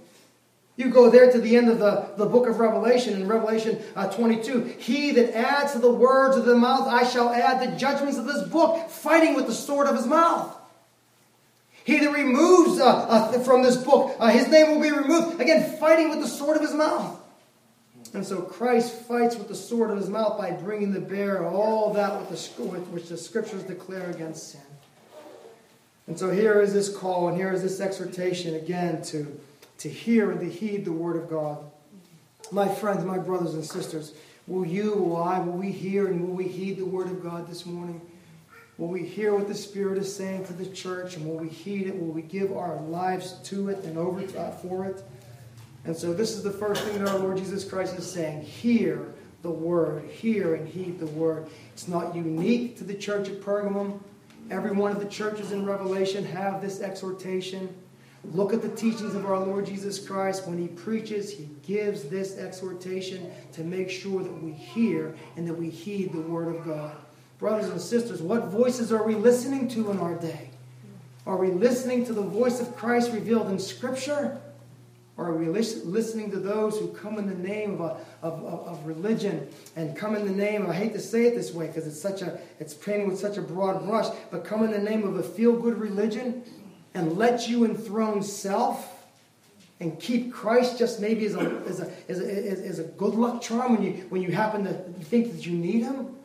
[0.81, 4.09] You go there to the end of the, the book of Revelation, in Revelation uh,
[4.09, 4.77] 22.
[4.79, 8.25] He that adds to the words of the mouth, I shall add the judgments of
[8.25, 10.57] this book, fighting with the sword of his mouth.
[11.83, 15.39] He that removes uh, uh, from this book, uh, his name will be removed.
[15.39, 17.19] Again, fighting with the sword of his mouth.
[18.15, 21.93] And so Christ fights with the sword of his mouth by bringing to bear all
[21.93, 24.61] that with the, which the scriptures declare against sin.
[26.07, 29.39] And so here is this call, and here is this exhortation again to
[29.81, 31.57] to hear and to heed the word of God.
[32.51, 34.13] My friends, my brothers and sisters,
[34.45, 37.47] will you, will I, will we hear and will we heed the word of God
[37.47, 37.99] this morning?
[38.77, 41.87] Will we hear what the Spirit is saying to the church and will we heed
[41.87, 41.99] it?
[41.99, 45.03] Will we give our lives to it and over uh, for it?
[45.85, 48.43] And so this is the first thing that our Lord Jesus Christ is saying.
[48.43, 50.07] Hear the word.
[50.09, 51.47] Hear and heed the word.
[51.73, 53.99] It's not unique to the church at Pergamum.
[54.51, 57.73] Every one of the churches in Revelation have this exhortation.
[58.23, 60.47] Look at the teachings of our Lord Jesus Christ.
[60.47, 65.55] When he preaches, he gives this exhortation to make sure that we hear and that
[65.55, 66.95] we heed the word of God.
[67.39, 70.51] Brothers and sisters, what voices are we listening to in our day?
[71.25, 74.39] Are we listening to the voice of Christ revealed in Scripture?
[75.17, 78.85] Or are we listening to those who come in the name of, a, of, of,
[78.87, 82.01] religion and come in the name, I hate to say it this way because it's
[82.01, 85.17] such a, it's painted with such a broad brush, but come in the name of
[85.17, 86.43] a feel-good religion
[86.93, 89.05] and let you enthrone self
[89.79, 93.41] and keep Christ just maybe as a, as a, as a, as a good luck
[93.41, 94.73] charm when you, when you happen to
[95.05, 96.15] think that you need him?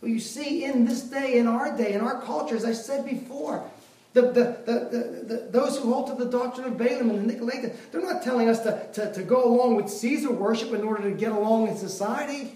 [0.00, 3.04] Well, you see, in this day, in our day, in our culture, as I said
[3.04, 3.68] before,
[4.12, 7.74] the, the, the, the, those who hold to the doctrine of Balaam and the Nicolaitans,
[7.90, 11.16] they're not telling us to, to, to go along with Caesar worship in order to
[11.16, 12.52] get along in society.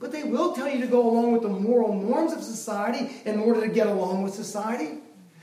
[0.00, 3.38] But they will tell you to go along with the moral norms of society in
[3.38, 4.98] order to get along with society.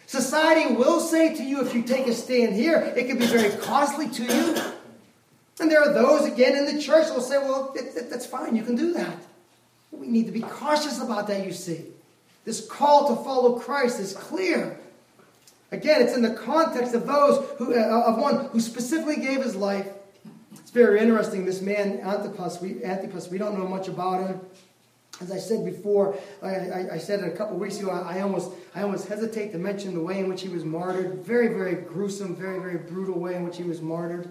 [0.08, 3.52] Society will say to you, if you take a stand here, it can be very
[3.58, 4.56] costly to you.
[5.60, 8.26] And there are those, again, in the church that will say, well, it, it, that's
[8.26, 9.18] fine, you can do that.
[9.92, 11.88] We need to be cautious about that, you see.
[12.46, 14.80] This call to follow Christ is clear.
[15.74, 19.58] Again, it's in the context of those who, uh, of one who specifically gave his
[19.58, 19.90] life.
[20.54, 21.44] It's very interesting.
[21.44, 24.40] This man Antipas, we, Antipas, we don't know much about him.
[25.20, 28.22] As I said before, I, I, I said it a couple weeks ago, I, I,
[28.22, 31.26] almost, I almost hesitate to mention the way in which he was martyred.
[31.26, 34.30] Very, very gruesome, very, very brutal way in which he was martyred.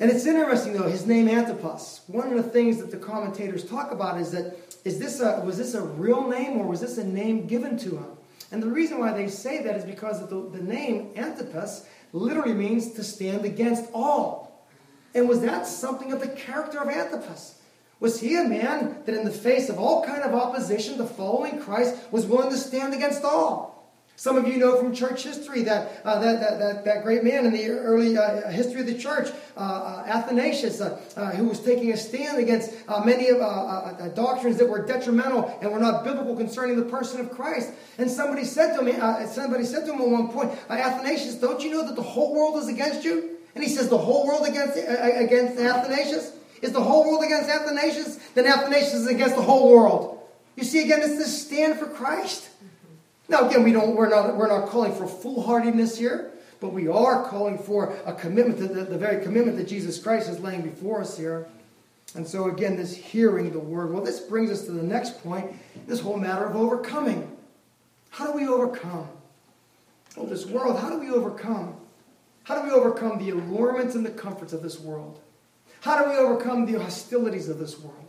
[0.00, 2.02] And it's interesting, though, his name Antipas.
[2.08, 5.56] One of the things that the commentators talk about is that is this a, was
[5.56, 8.06] this a real name or was this a name given to him?
[8.52, 12.92] And the reason why they say that is because the, the name Antipas literally means
[12.92, 14.66] to stand against all.
[15.14, 17.60] And was that something of the character of Antipas?
[18.00, 21.60] Was he a man that in the face of all kind of opposition to following
[21.60, 23.74] Christ was willing to stand against all?
[24.16, 27.46] Some of you know from church history that, uh, that, that, that, that, great man
[27.46, 31.58] in the early uh, history of the church, uh, uh Athanasius, uh, uh, who was
[31.58, 32.72] taking a stand against
[33.04, 33.38] many of
[34.14, 37.72] doctrines that were detrimental and were not biblical concerning the person of Christ.
[37.98, 41.72] And somebody said to him, somebody said to him at one point, Athanasius, don't you
[41.72, 43.30] know that the whole world is against you?
[43.56, 46.36] And he says, the whole world against, against Athanasius?
[46.64, 48.16] Is the whole world against Athanasius?
[48.34, 50.26] Then Athanasius is against the whole world.
[50.56, 52.48] You see, again, it's this stand for Christ.
[53.28, 57.28] Now, again, we don't, we're, not, we're not calling for foolhardiness here, but we are
[57.28, 61.02] calling for a commitment to the, the very commitment that Jesus Christ is laying before
[61.02, 61.46] us here.
[62.14, 63.92] And so, again, this hearing the word.
[63.92, 65.54] Well, this brings us to the next point
[65.86, 67.30] this whole matter of overcoming.
[68.08, 69.08] How do we overcome?
[70.16, 71.76] Well, this world, how do we overcome?
[72.44, 75.20] How do we overcome the allurements and the comforts of this world?
[75.84, 78.08] How do we overcome the hostilities of this world?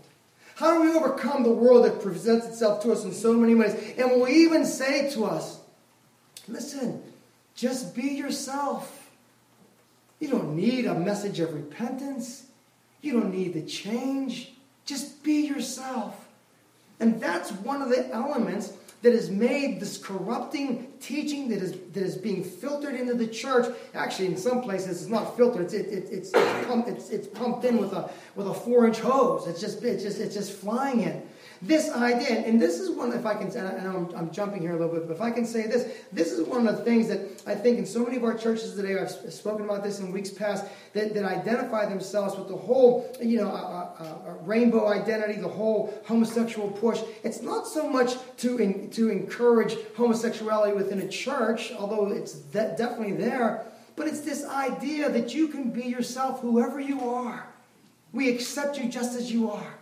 [0.56, 3.74] How do we overcome the world that presents itself to us in so many ways?
[3.98, 5.60] And will even say to us,
[6.48, 7.04] listen,
[7.54, 9.10] just be yourself.
[10.22, 12.46] You don't need a message of repentance.
[13.02, 14.54] You don't need the change.
[14.86, 16.30] Just be yourself.
[17.02, 18.72] And that's one of the elements
[19.06, 23.72] that has made this corrupting teaching that is, that is being filtered into the church.
[23.94, 25.66] Actually, in some places, it's not filtered.
[25.66, 28.88] It's, it, it, it's, it's, pumped, it's, it's pumped in with a, with a four
[28.88, 29.46] inch hose.
[29.46, 31.22] It's just, it's, just, it's just flying in.
[31.66, 34.62] This idea, and this is one, if I can, and I know I'm, I'm, jumping
[34.62, 36.84] here a little bit, but if I can say this, this is one of the
[36.84, 40.00] things that I think in so many of our churches today, I've spoken about this
[40.00, 44.34] in weeks past, that, that identify themselves with the whole, you know, uh, uh, uh,
[44.44, 47.02] rainbow identity, the whole homosexual push.
[47.24, 52.76] It's not so much to, in, to encourage homosexuality within a church, although it's de-
[52.78, 57.48] definitely there, but it's this idea that you can be yourself, whoever you are.
[58.14, 59.75] We accept you just as you are.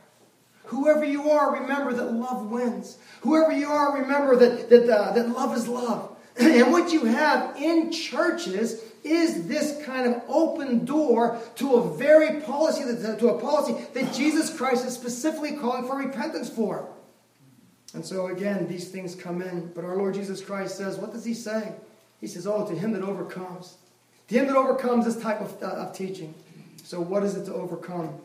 [0.65, 2.97] Whoever you are, remember that love wins.
[3.21, 6.15] Whoever you are, remember that, that, uh, that love is love.
[6.37, 12.41] and what you have in churches is this kind of open door to a very
[12.41, 16.87] policy, that, to a policy that Jesus Christ is specifically calling for repentance for.
[17.93, 19.71] And so again, these things come in.
[19.75, 21.73] But our Lord Jesus Christ says, what does he say?
[22.21, 23.75] He says, oh, to him that overcomes.
[24.29, 26.33] To him that overcomes this type of, uh, of teaching.
[26.83, 28.19] So what is it to overcome?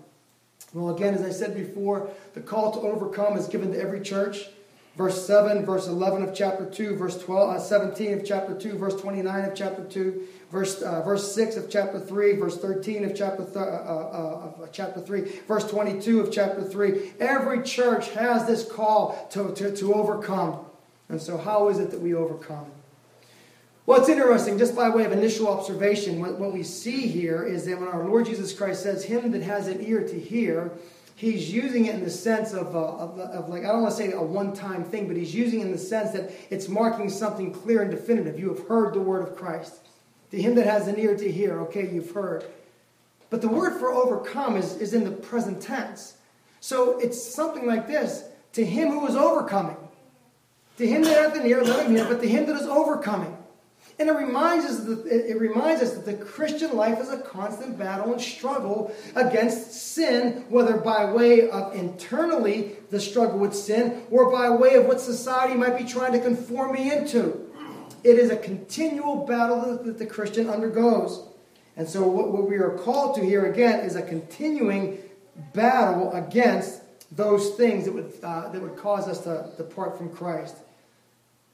[0.74, 4.48] Well, again, as I said before, the call to overcome is given to every church.
[4.96, 9.00] Verse 7, verse 11 of chapter 2, verse 12, uh, 17 of chapter 2, verse
[9.00, 13.44] 29 of chapter 2, verse, uh, verse 6 of chapter 3, verse 13 of chapter,
[13.44, 17.12] th- uh, uh, of chapter 3, verse 22 of chapter 3.
[17.20, 20.64] Every church has this call to, to, to overcome.
[21.08, 22.66] And so, how is it that we overcome?
[23.90, 27.78] It's interesting, just by way of initial observation, what, what we see here is that
[27.78, 30.72] when our Lord Jesus Christ says, Him that has an ear to hear,
[31.14, 34.02] he's using it in the sense of, uh, of, of, like, I don't want to
[34.02, 37.10] say a one time thing, but he's using it in the sense that it's marking
[37.10, 38.38] something clear and definitive.
[38.38, 39.80] You have heard the word of Christ.
[40.30, 42.44] To him that has an ear to hear, okay, you've heard.
[43.30, 46.16] But the word for overcome is, is in the present tense.
[46.60, 49.76] So it's something like this To him who is overcoming.
[50.76, 53.37] To him that hath an ear, let him hear, but to him that is overcoming.
[53.98, 57.76] And it reminds us that it reminds us that the Christian life is a constant
[57.76, 64.30] battle and struggle against sin, whether by way of internally the struggle with sin or
[64.30, 67.44] by way of what society might be trying to conform me into.
[68.04, 71.24] It is a continual battle that the Christian undergoes.
[71.76, 74.98] And so, what we are called to here again is a continuing
[75.54, 80.56] battle against those things that would, uh, that would cause us to depart from Christ.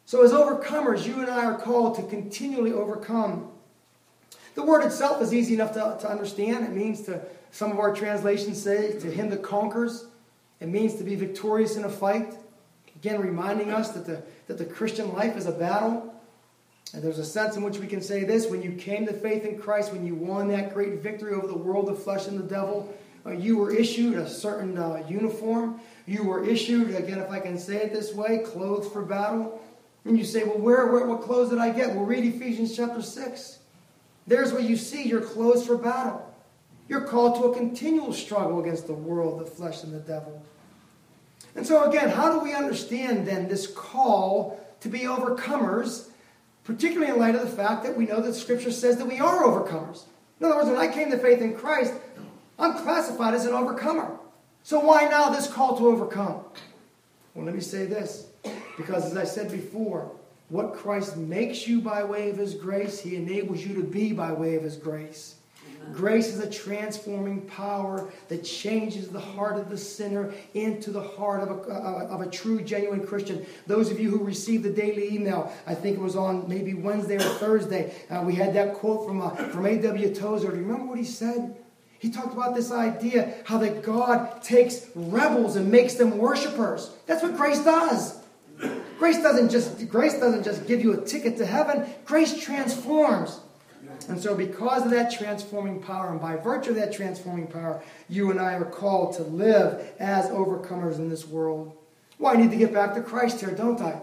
[0.06, 3.50] So, as overcomers, you and I are called to continually overcome.
[4.54, 6.64] The word itself is easy enough to, to understand.
[6.64, 10.06] It means to, some of our translations say, to him that conquers.
[10.60, 12.34] It means to be victorious in a fight.
[12.96, 16.14] Again, reminding us that the, that the Christian life is a battle.
[16.92, 19.44] And there's a sense in which we can say this when you came to faith
[19.44, 22.44] in Christ, when you won that great victory over the world, the flesh, and the
[22.44, 22.94] devil,
[23.26, 25.80] uh, you were issued a certain uh, uniform.
[26.06, 29.60] You were issued, again, if I can say it this way, clothes for battle.
[30.04, 31.94] And you say, well, where, where, what clothes did I get?
[31.94, 33.58] Well, read Ephesians chapter 6.
[34.26, 36.30] There's where you see your clothes for battle.
[36.88, 40.42] You're called to a continual struggle against the world, the flesh, and the devil.
[41.56, 46.08] And so, again, how do we understand then this call to be overcomers,
[46.64, 49.42] particularly in light of the fact that we know that Scripture says that we are
[49.44, 50.02] overcomers?
[50.40, 51.94] In other words, when I came to faith in Christ,
[52.58, 54.18] I'm classified as an overcomer.
[54.62, 56.44] So, why now this call to overcome?
[57.34, 58.26] Well, let me say this
[58.76, 60.10] because, as I said before,
[60.48, 64.32] what Christ makes you by way of His grace, He enables you to be by
[64.32, 65.36] way of His grace.
[65.92, 71.42] Grace is a transforming power that changes the heart of the sinner into the heart
[71.42, 73.44] of a, uh, of a true, genuine Christian.
[73.66, 77.16] Those of you who received the daily email, I think it was on maybe Wednesday
[77.16, 80.14] or Thursday, uh, we had that quote from, uh, from A.W.
[80.14, 80.50] Tozer.
[80.50, 81.56] Do you remember what he said?
[81.98, 86.90] He talked about this idea how that God takes rebels and makes them worshipers.
[87.06, 88.23] That's what grace does.
[88.98, 91.86] Grace doesn't just grace doesn't just give you a ticket to heaven.
[92.04, 93.40] Grace transforms.
[94.08, 98.30] And so because of that transforming power and by virtue of that transforming power, you
[98.30, 101.76] and I are called to live as overcomers in this world.
[102.18, 104.00] Well, I need to get back to Christ here, don't I?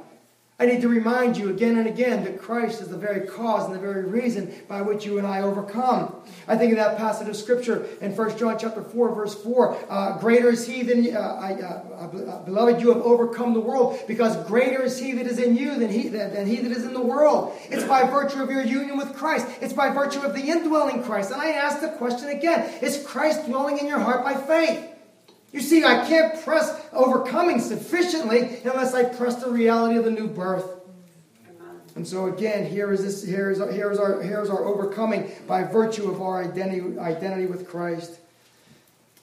[0.61, 3.73] I need to remind you again and again that Christ is the very cause and
[3.73, 6.15] the very reason by which you and I overcome.
[6.47, 9.77] I think of that passage of Scripture in 1 John chapter 4, verse 4.
[9.89, 13.99] Uh, greater is he than, uh, I, uh, uh, beloved, you have overcome the world
[14.07, 16.85] because greater is he that is in you than he, than, than he that is
[16.85, 17.57] in the world.
[17.71, 19.47] It's by virtue of your union with Christ.
[19.61, 21.31] It's by virtue of the indwelling Christ.
[21.31, 24.90] And I ask the question again, is Christ dwelling in your heart by faith?
[25.51, 30.27] You see, I can't press overcoming sufficiently unless I press the reality of the new
[30.27, 30.65] birth.
[31.95, 35.29] And so again, here is this here is, here is our here is our overcoming
[35.45, 38.20] by virtue of our identity identity with Christ.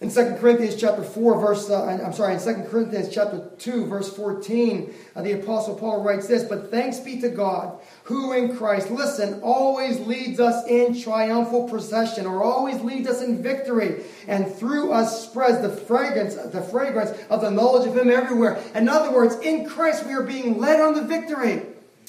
[0.01, 4.15] In 2 Corinthians chapter 4, verse, uh, I'm sorry, in 2 Corinthians chapter 2, verse
[4.15, 8.93] 14, uh, the Apostle Paul writes this, But thanks be to God, who in Christ,
[8.93, 14.93] listen, always leads us in triumphal procession, or always leads us in victory, and through
[14.93, 18.63] us spreads the fragrance, the fragrance of the knowledge of Him everywhere.
[18.77, 21.63] In other words, in Christ we are being led on to victory.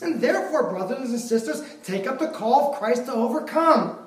[0.04, 3.98] And therefore, brothers and sisters, take up the call of Christ to overcome.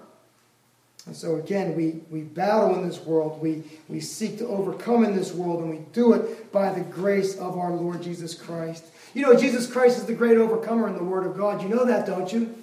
[1.06, 3.40] And so again, we, we battle in this world.
[3.40, 7.36] We, we seek to overcome in this world, and we do it by the grace
[7.38, 8.84] of our Lord Jesus Christ.
[9.12, 11.60] You know, Jesus Christ is the great overcomer in the Word of God.
[11.60, 12.54] You know that, don't you?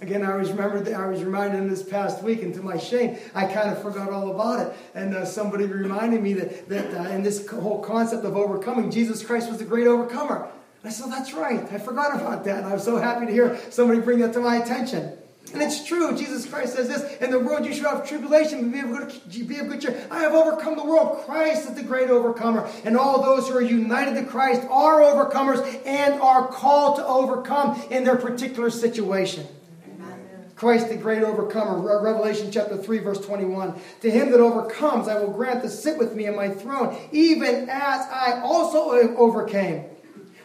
[0.00, 0.92] Again, I was remembered.
[0.92, 4.10] I was reminded in this past week, and to my shame, I kind of forgot
[4.10, 4.76] all about it.
[4.94, 9.24] And uh, somebody reminded me that that uh, in this whole concept of overcoming, Jesus
[9.24, 10.48] Christ was the great overcomer.
[10.84, 11.60] I said, "That's right.
[11.72, 14.40] I forgot about that." And I was so happy to hear somebody bring that to
[14.40, 15.16] my attention.
[15.54, 16.16] And it's true.
[16.16, 19.48] Jesus Christ says this In the world you shall have tribulation, but be of, good,
[19.48, 20.06] be of good cheer.
[20.10, 21.24] I have overcome the world.
[21.24, 22.68] Christ is the great overcomer.
[22.84, 27.80] And all those who are united to Christ are overcomers and are called to overcome
[27.90, 29.46] in their particular situation.
[30.56, 31.78] Christ, the great overcomer.
[32.00, 33.78] Revelation chapter 3, verse 21.
[34.00, 37.68] To him that overcomes, I will grant to sit with me in my throne, even
[37.68, 39.84] as I also overcame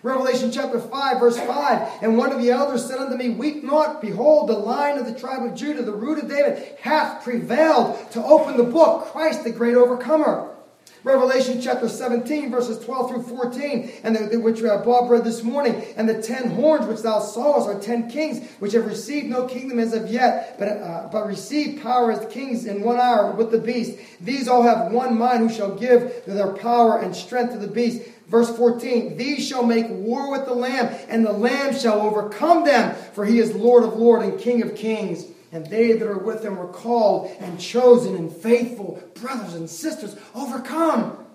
[0.02, 2.04] Revelation chapter 5, verse 5.
[2.04, 5.20] And one of the elders said unto me, Weep not, behold, the lion of the
[5.20, 9.52] tribe of Judah, the root of David, hath prevailed to open the book, Christ the
[9.52, 10.56] great overcomer.
[11.04, 15.44] Revelation chapter 17, verses 12 through 14, and the, the, which uh, Bob read this
[15.44, 15.82] morning.
[15.96, 19.80] And the ten horns which thou sawest are ten kings, which have received no kingdom
[19.80, 23.60] as of yet, but, uh, but received power as kings in one hour with the
[23.60, 23.98] beast.
[24.20, 28.02] These all have one mind, who shall give their power and strength to the beast.
[28.28, 32.94] Verse 14, These shall make war with the Lamb, and the Lamb shall overcome them,
[33.14, 35.26] for he is Lord of lords and King of kings.
[35.52, 39.02] And they that are with them were called and chosen and faithful.
[39.16, 41.26] Brothers and sisters, overcome.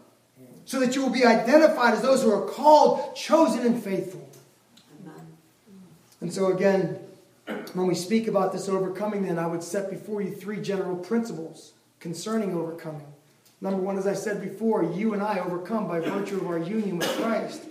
[0.67, 4.29] So that you will be identified as those who are called, chosen, and faithful.
[6.21, 6.99] And so, again,
[7.75, 11.73] when we speak about this overcoming, then I would set before you three general principles
[12.01, 13.07] concerning overcoming.
[13.61, 16.99] Number one, as I said before, you and I overcome by virtue of our union
[16.99, 17.65] with Christ.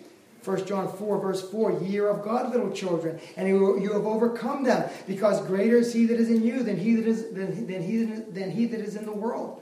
[0.44, 4.64] 1 John 4, verse 4, ye are of God, little children, and you have overcome
[4.64, 7.82] them, because greater is he that is in you than he that is, than, than,
[7.82, 9.62] he, than he that is in the world.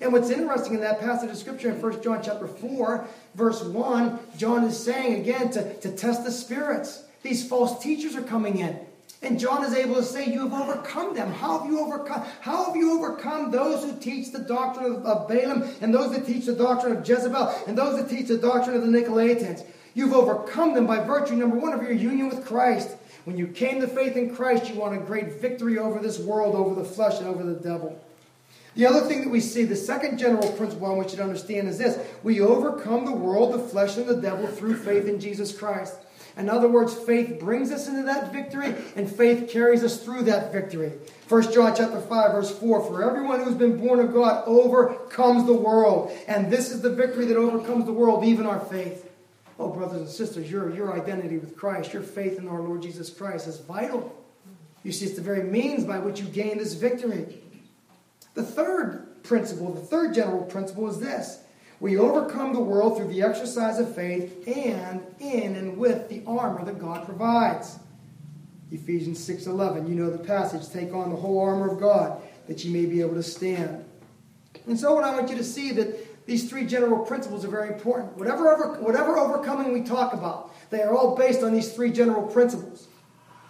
[0.00, 4.18] And what's interesting in that passage of Scripture in 1 John chapter 4, verse 1,
[4.36, 7.04] John is saying again to, to test the spirits.
[7.22, 8.78] These false teachers are coming in.
[9.22, 11.32] And John is able to say, You have overcome them.
[11.32, 12.24] How have you overcome?
[12.40, 16.26] How have you overcome those who teach the doctrine of, of Balaam and those that
[16.26, 19.64] teach the doctrine of Jezebel and those that teach the doctrine of the Nicolaitans?
[19.94, 22.90] You've overcome them by virtue, number one, of your union with Christ.
[23.24, 26.54] When you came to faith in Christ, you won a great victory over this world,
[26.54, 28.00] over the flesh, and over the devil.
[28.74, 31.68] The other thing that we see, the second general principle I want you to understand
[31.68, 35.56] is this we overcome the world, the flesh, and the devil through faith in Jesus
[35.56, 35.94] Christ.
[36.38, 40.50] In other words, faith brings us into that victory, and faith carries us through that
[40.50, 40.92] victory.
[41.28, 45.52] 1 John chapter 5, verse 4, For everyone who's been born of God overcomes the
[45.52, 46.10] world.
[46.26, 49.11] And this is the victory that overcomes the world, even our faith.
[49.62, 53.10] Oh, brothers and sisters, your, your identity with Christ, your faith in our Lord Jesus
[53.10, 54.12] Christ is vital.
[54.82, 57.40] You see, it's the very means by which you gain this victory.
[58.34, 61.44] The third principle, the third general principle is this
[61.78, 66.64] we overcome the world through the exercise of faith and in and with the armor
[66.64, 67.78] that God provides.
[68.72, 69.88] Ephesians 6:11.
[69.88, 73.00] You know the passage, take on the whole armor of God that you may be
[73.00, 73.84] able to stand.
[74.66, 77.68] And so what I want you to see that these three general principles are very
[77.68, 78.16] important.
[78.16, 82.26] Whatever, over, whatever overcoming we talk about, they are all based on these three general
[82.26, 82.86] principles.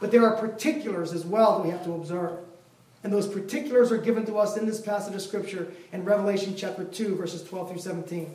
[0.00, 2.38] But there are particulars as well that we have to observe.
[3.04, 6.84] And those particulars are given to us in this passage of Scripture in Revelation chapter
[6.84, 8.34] 2, verses 12 through 17.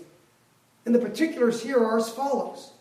[0.86, 2.72] And the particulars here are as follows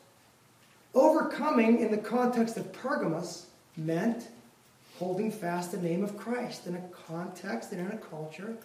[0.94, 3.46] Overcoming in the context of Pergamos
[3.76, 4.28] meant
[4.98, 8.56] holding fast the name of Christ in a context and in a culture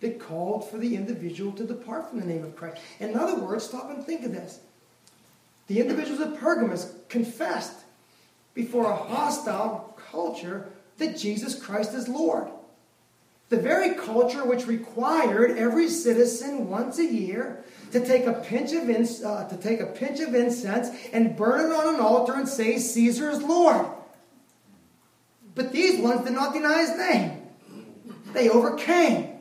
[0.00, 2.78] that called for the individual to depart from the name of Christ.
[3.00, 4.60] In other words, stop and think of this.
[5.68, 7.80] The individuals of Pergamos confessed
[8.54, 10.68] before a hostile culture
[10.98, 12.48] that Jesus Christ is Lord.
[13.48, 18.90] The very culture which required every citizen once a year to take a pinch of
[18.90, 22.48] ins- uh, to take a pinch of incense and burn it on an altar and
[22.48, 23.86] say Caesar is Lord.
[25.54, 27.42] But these ones did not deny his name.
[28.32, 29.35] They overcame.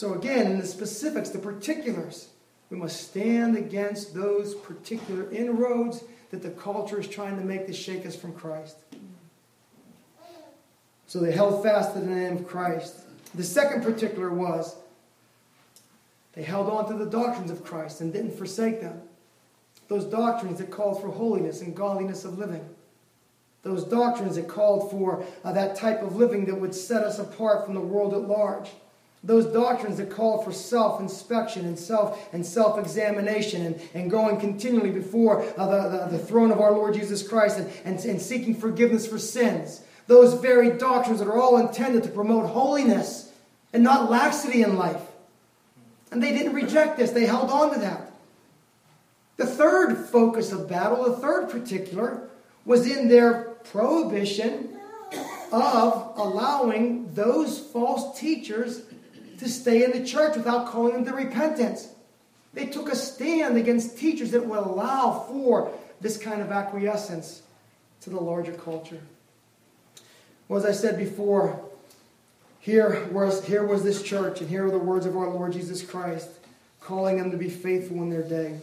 [0.00, 2.30] So again, in the specifics, the particulars,
[2.70, 7.74] we must stand against those particular inroads that the culture is trying to make to
[7.74, 8.78] shake us from Christ.
[11.06, 12.96] So they held fast to the name of Christ.
[13.34, 14.74] The second particular was
[16.32, 19.02] They held on to the doctrines of Christ and didn't forsake them.
[19.88, 22.66] Those doctrines that called for holiness and godliness of living.
[23.64, 27.66] Those doctrines that called for uh, that type of living that would set us apart
[27.66, 28.70] from the world at large.
[29.22, 35.42] Those doctrines that called for self-inspection and self and self-examination and, and going continually before
[35.58, 39.06] uh, the, the, the, throne of our Lord Jesus Christ and, and, and seeking forgiveness
[39.06, 39.82] for sins.
[40.06, 43.30] Those very doctrines that are all intended to promote holiness
[43.74, 45.02] and not laxity in life.
[46.10, 48.10] And they didn't reject this, they held on to that.
[49.36, 52.28] The third focus of battle, the third particular,
[52.64, 54.78] was in their prohibition
[55.52, 58.82] of allowing those false teachers
[59.40, 61.88] to stay in the church without calling them to repentance.
[62.52, 67.42] They took a stand against teachers that would allow for this kind of acquiescence
[68.02, 69.00] to the larger culture.
[70.48, 71.60] Well, as I said before,
[72.58, 75.82] here was, here was this church, and here are the words of our Lord Jesus
[75.82, 76.28] Christ,
[76.80, 78.58] calling them to be faithful in their day.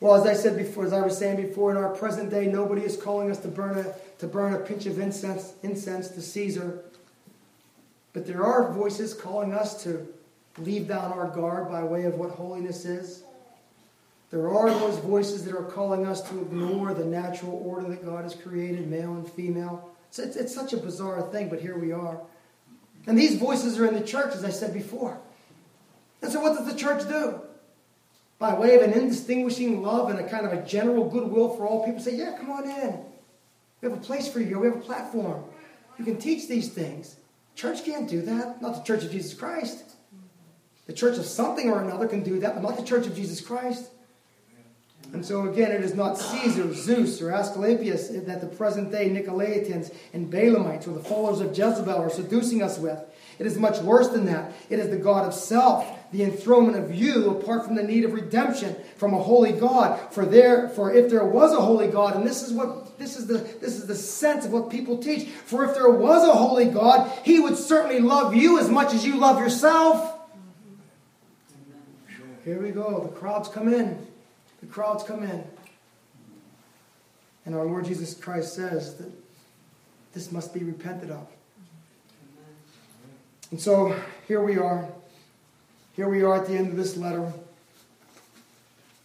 [0.00, 2.82] Well, as I said before, as I was saying before, in our present day, nobody
[2.82, 6.82] is calling us to burn a, to burn a pinch of incense, incense to Caesar.
[8.12, 10.06] But there are voices calling us to
[10.58, 13.22] leave down our guard by way of what holiness is.
[14.30, 18.22] There are those voices that are calling us to ignore the natural order that God
[18.22, 19.90] has created, male and female.
[20.10, 22.20] So it's, it's such a bizarre thing, but here we are.
[23.06, 25.18] And these voices are in the church, as I said before.
[26.22, 27.40] And so, what does the church do?
[28.38, 31.84] By way of an indistinguishing love and a kind of a general goodwill for all
[31.84, 33.00] people, say, Yeah, come on in.
[33.80, 34.58] We have a place for you.
[34.58, 35.44] We have a platform.
[35.98, 37.16] You can teach these things.
[37.54, 38.62] Church can't do that.
[38.62, 39.84] Not the Church of Jesus Christ.
[40.86, 43.40] The church of something or another can do that, but not the Church of Jesus
[43.40, 43.90] Christ.
[45.12, 49.94] And so again, it is not Caesar, Zeus, or Asclepius that the present day Nicolaitans
[50.12, 53.00] and Balaamites or the followers of Jezebel are seducing us with.
[53.40, 54.52] It is much worse than that.
[54.68, 58.12] It is the God of self, the enthronement of you, apart from the need of
[58.12, 59.98] redemption from a holy God.
[60.12, 63.26] For there, for if there was a holy God, and this is what this is
[63.26, 65.26] the this is the sense of what people teach.
[65.26, 69.06] For if there was a holy God, He would certainly love you as much as
[69.06, 70.18] you love yourself.
[72.44, 73.00] Here we go.
[73.00, 74.06] The crowds come in.
[74.60, 75.44] The crowds come in.
[77.46, 79.10] And our Lord Jesus Christ says that
[80.12, 81.26] this must be repented of.
[83.50, 83.94] And so
[84.28, 84.88] here we are.
[85.96, 87.32] Here we are at the end of this letter.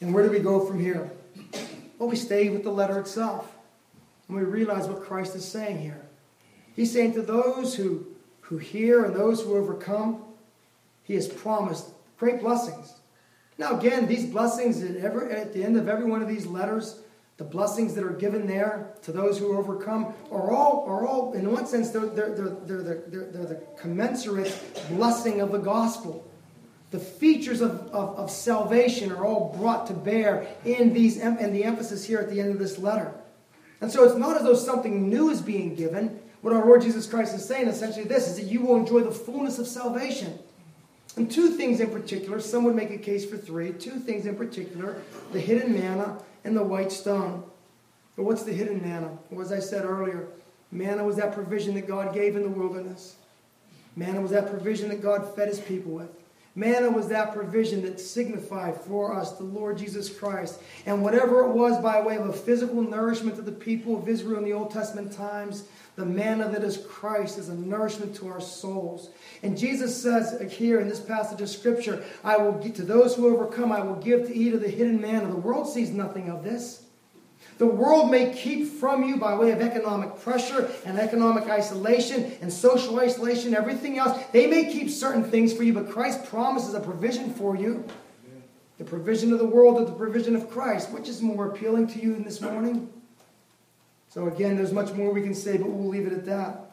[0.02, 1.10] And where do we go from here?
[1.98, 3.52] Well, we stay with the letter itself.
[4.28, 6.02] And we realize what Christ is saying here.
[6.76, 8.06] He's saying to those who,
[8.41, 10.24] who hear and those who overcome,
[11.04, 11.88] He has promised
[12.20, 12.93] great blessings.
[13.58, 17.00] Now, again, these blessings at, every, at the end of every one of these letters,
[17.38, 21.52] the blessings that are given there to those who overcome are all, are all in
[21.52, 24.58] one sense, they're, they're, they're, they're, the, they're, they're the commensurate
[24.90, 26.26] blessing of the gospel.
[26.92, 31.66] The features of, of, of, salvation are all brought to bear in these and the
[31.66, 33.14] emphasis here at the end of this letter.
[33.82, 36.20] And so it's not as though something new is being given.
[36.42, 39.12] What our Lord Jesus Christ is saying essentially this is that you will enjoy the
[39.12, 40.40] fullness of salvation.
[41.18, 44.36] And two things in particular, some would make a case for three, two things in
[44.36, 45.01] particular
[45.32, 47.43] the hidden manna and the white stone.
[48.16, 49.18] But what's the hidden manna?
[49.30, 50.28] Well, as I said earlier,
[50.72, 53.16] manna was that provision that God gave in the wilderness.
[53.95, 56.09] Manna was that provision that God fed his people with.
[56.57, 60.61] Manna was that provision that signified for us the Lord Jesus Christ.
[60.86, 64.38] And whatever it was by way of a physical nourishment to the people of Israel
[64.38, 65.66] in the Old Testament times,
[65.96, 69.12] the manna that is Christ is a nourishment to our souls.
[69.43, 73.72] And Jesus says here in this passage of Scripture, I will to those who overcome,
[73.72, 75.28] I will give to eat of the hidden manna.
[75.28, 76.82] The world sees nothing of this.
[77.58, 82.52] The world may keep from you by way of economic pressure and economic isolation and
[82.52, 84.22] social isolation, everything else.
[84.34, 87.86] They may keep certain things for you, but Christ promises a provision for you.
[88.78, 90.89] The provision of the world or the provision of Christ.
[90.89, 92.91] Which is more appealing to you in this morning?
[94.16, 96.72] So, again, there's much more we can say, but we'll leave it at that.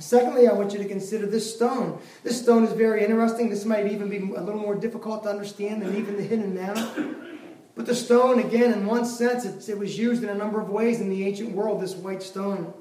[0.00, 2.00] Secondly, I want you to consider this stone.
[2.24, 3.48] This stone is very interesting.
[3.48, 7.14] This might even be a little more difficult to understand than even the hidden manna.
[7.76, 10.68] But the stone, again, in one sense, it, it was used in a number of
[10.68, 12.74] ways in the ancient world, this white stone.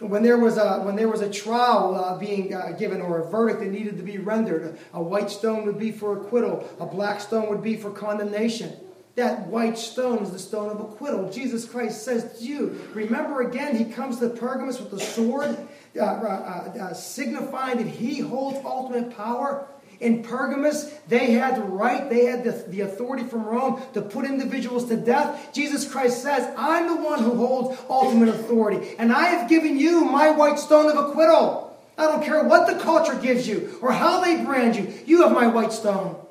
[0.00, 3.30] When there was a, when there was a trial uh, being uh, given or a
[3.30, 6.86] verdict that needed to be rendered, a, a white stone would be for acquittal, a
[6.86, 8.72] black stone would be for condemnation.
[9.16, 11.30] That white stone is the stone of acquittal.
[11.30, 15.56] Jesus Christ says to you, remember again, he comes to Pergamos with the sword,
[15.96, 19.68] uh, uh, uh, signifying that he holds ultimate power.
[20.00, 24.24] In Pergamos, they had the right, they had the, the authority from Rome to put
[24.24, 25.50] individuals to death.
[25.54, 30.04] Jesus Christ says, I'm the one who holds ultimate authority, and I have given you
[30.04, 31.78] my white stone of acquittal.
[31.96, 34.92] I don't care what the culture gives you or how they brand you.
[35.06, 36.23] You have my white stone.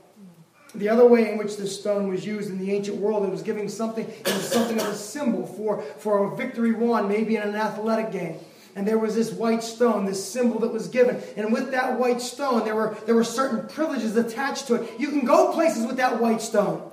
[0.75, 3.43] The other way in which this stone was used in the ancient world, it was
[3.43, 7.43] giving something, it was something of a symbol for, for a victory won, maybe in
[7.43, 8.39] an athletic game.
[8.75, 11.21] And there was this white stone, this symbol that was given.
[11.37, 14.99] And with that white stone, there were, there were certain privileges attached to it.
[14.99, 16.89] You can go places with that white stone.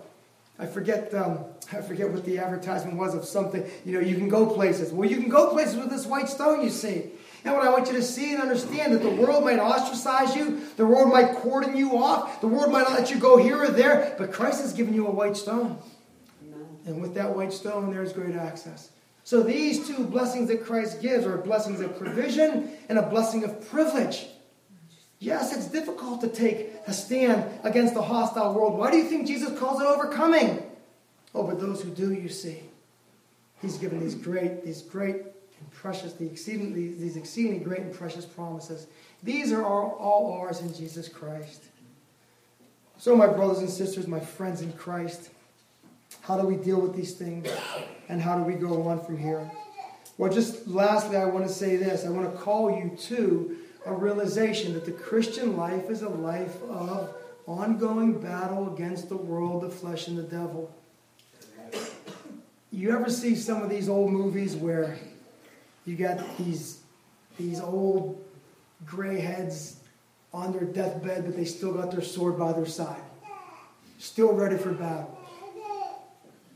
[0.59, 1.39] I forget, um,
[1.72, 3.64] I forget what the advertisement was of something.
[3.87, 4.93] You know, you can go places.
[4.93, 7.12] Well, you can go places with this white stone, you see.
[7.45, 10.61] And what I want you to see and understand that the world might ostracize you,
[10.76, 13.68] the world might cordon you off, the world might not let you go here or
[13.68, 15.78] there, but Christ has given you a white stone.
[16.86, 18.91] And with that white stone, there's great access.
[19.24, 23.68] So these two blessings that Christ gives are blessings of provision and a blessing of
[23.70, 24.26] privilege.
[25.18, 28.78] Yes, it's difficult to take a stand against a hostile world.
[28.78, 30.62] Why do you think Jesus calls it overcoming?
[31.34, 32.62] Oh, but those who do, you see,
[33.61, 35.22] He's given these great, these great
[35.73, 38.87] precious, the exceedingly, these exceedingly great and precious promises.
[39.23, 41.65] These are all, all ours in Jesus Christ.
[42.99, 45.31] So, my brothers and sisters, my friends in Christ,
[46.23, 47.49] how do we deal with these things?
[48.09, 49.51] And how do we go on from here?
[50.19, 52.05] Well, just lastly, I want to say this.
[52.05, 53.57] I want to call you to
[53.87, 57.15] a realization that the Christian life is a life of
[57.47, 60.71] ongoing battle against the world, the flesh, and the devil.
[62.71, 64.99] You ever see some of these old movies where
[65.85, 66.81] you got these,
[67.39, 68.22] these old
[68.87, 69.76] gray heads
[70.33, 73.03] on their deathbed, but they still got their sword by their side,
[73.99, 75.16] still ready for battle.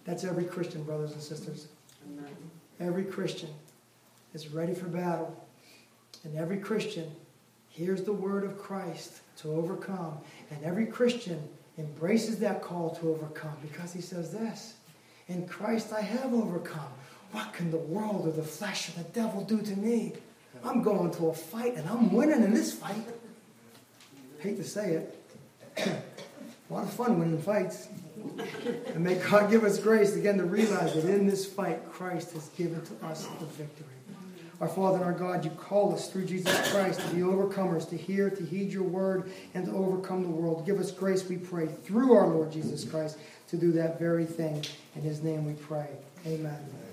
[0.05, 1.68] That's every Christian, brothers and sisters.
[2.81, 3.51] Every Christian
[4.35, 5.35] is ready for battle.
[6.25, 7.11] And every Christian
[7.68, 10.18] hears the word of Christ to overcome.
[10.51, 11.49] And every Christian
[11.79, 14.75] embraces that call to overcome because he says this
[15.29, 16.93] In Christ I have overcome.
[17.35, 20.12] What can the world or the flesh or the devil do to me?
[20.62, 23.05] I'm going to a fight and I'm winning in this fight.
[24.39, 25.26] hate to say it.
[25.76, 27.89] a lot of fun winning fights.
[28.95, 32.51] And may God give us grace again to realize that in this fight, Christ has
[32.51, 33.89] given to us the victory.
[34.61, 37.97] Our Father and our God, you call us through Jesus Christ to be overcomers, to
[37.97, 40.64] hear, to heed your word, and to overcome the world.
[40.64, 43.18] Give us grace, we pray, through our Lord Jesus Christ,
[43.49, 44.64] to do that very thing.
[44.95, 45.89] In his name we pray.
[46.24, 46.84] Amen.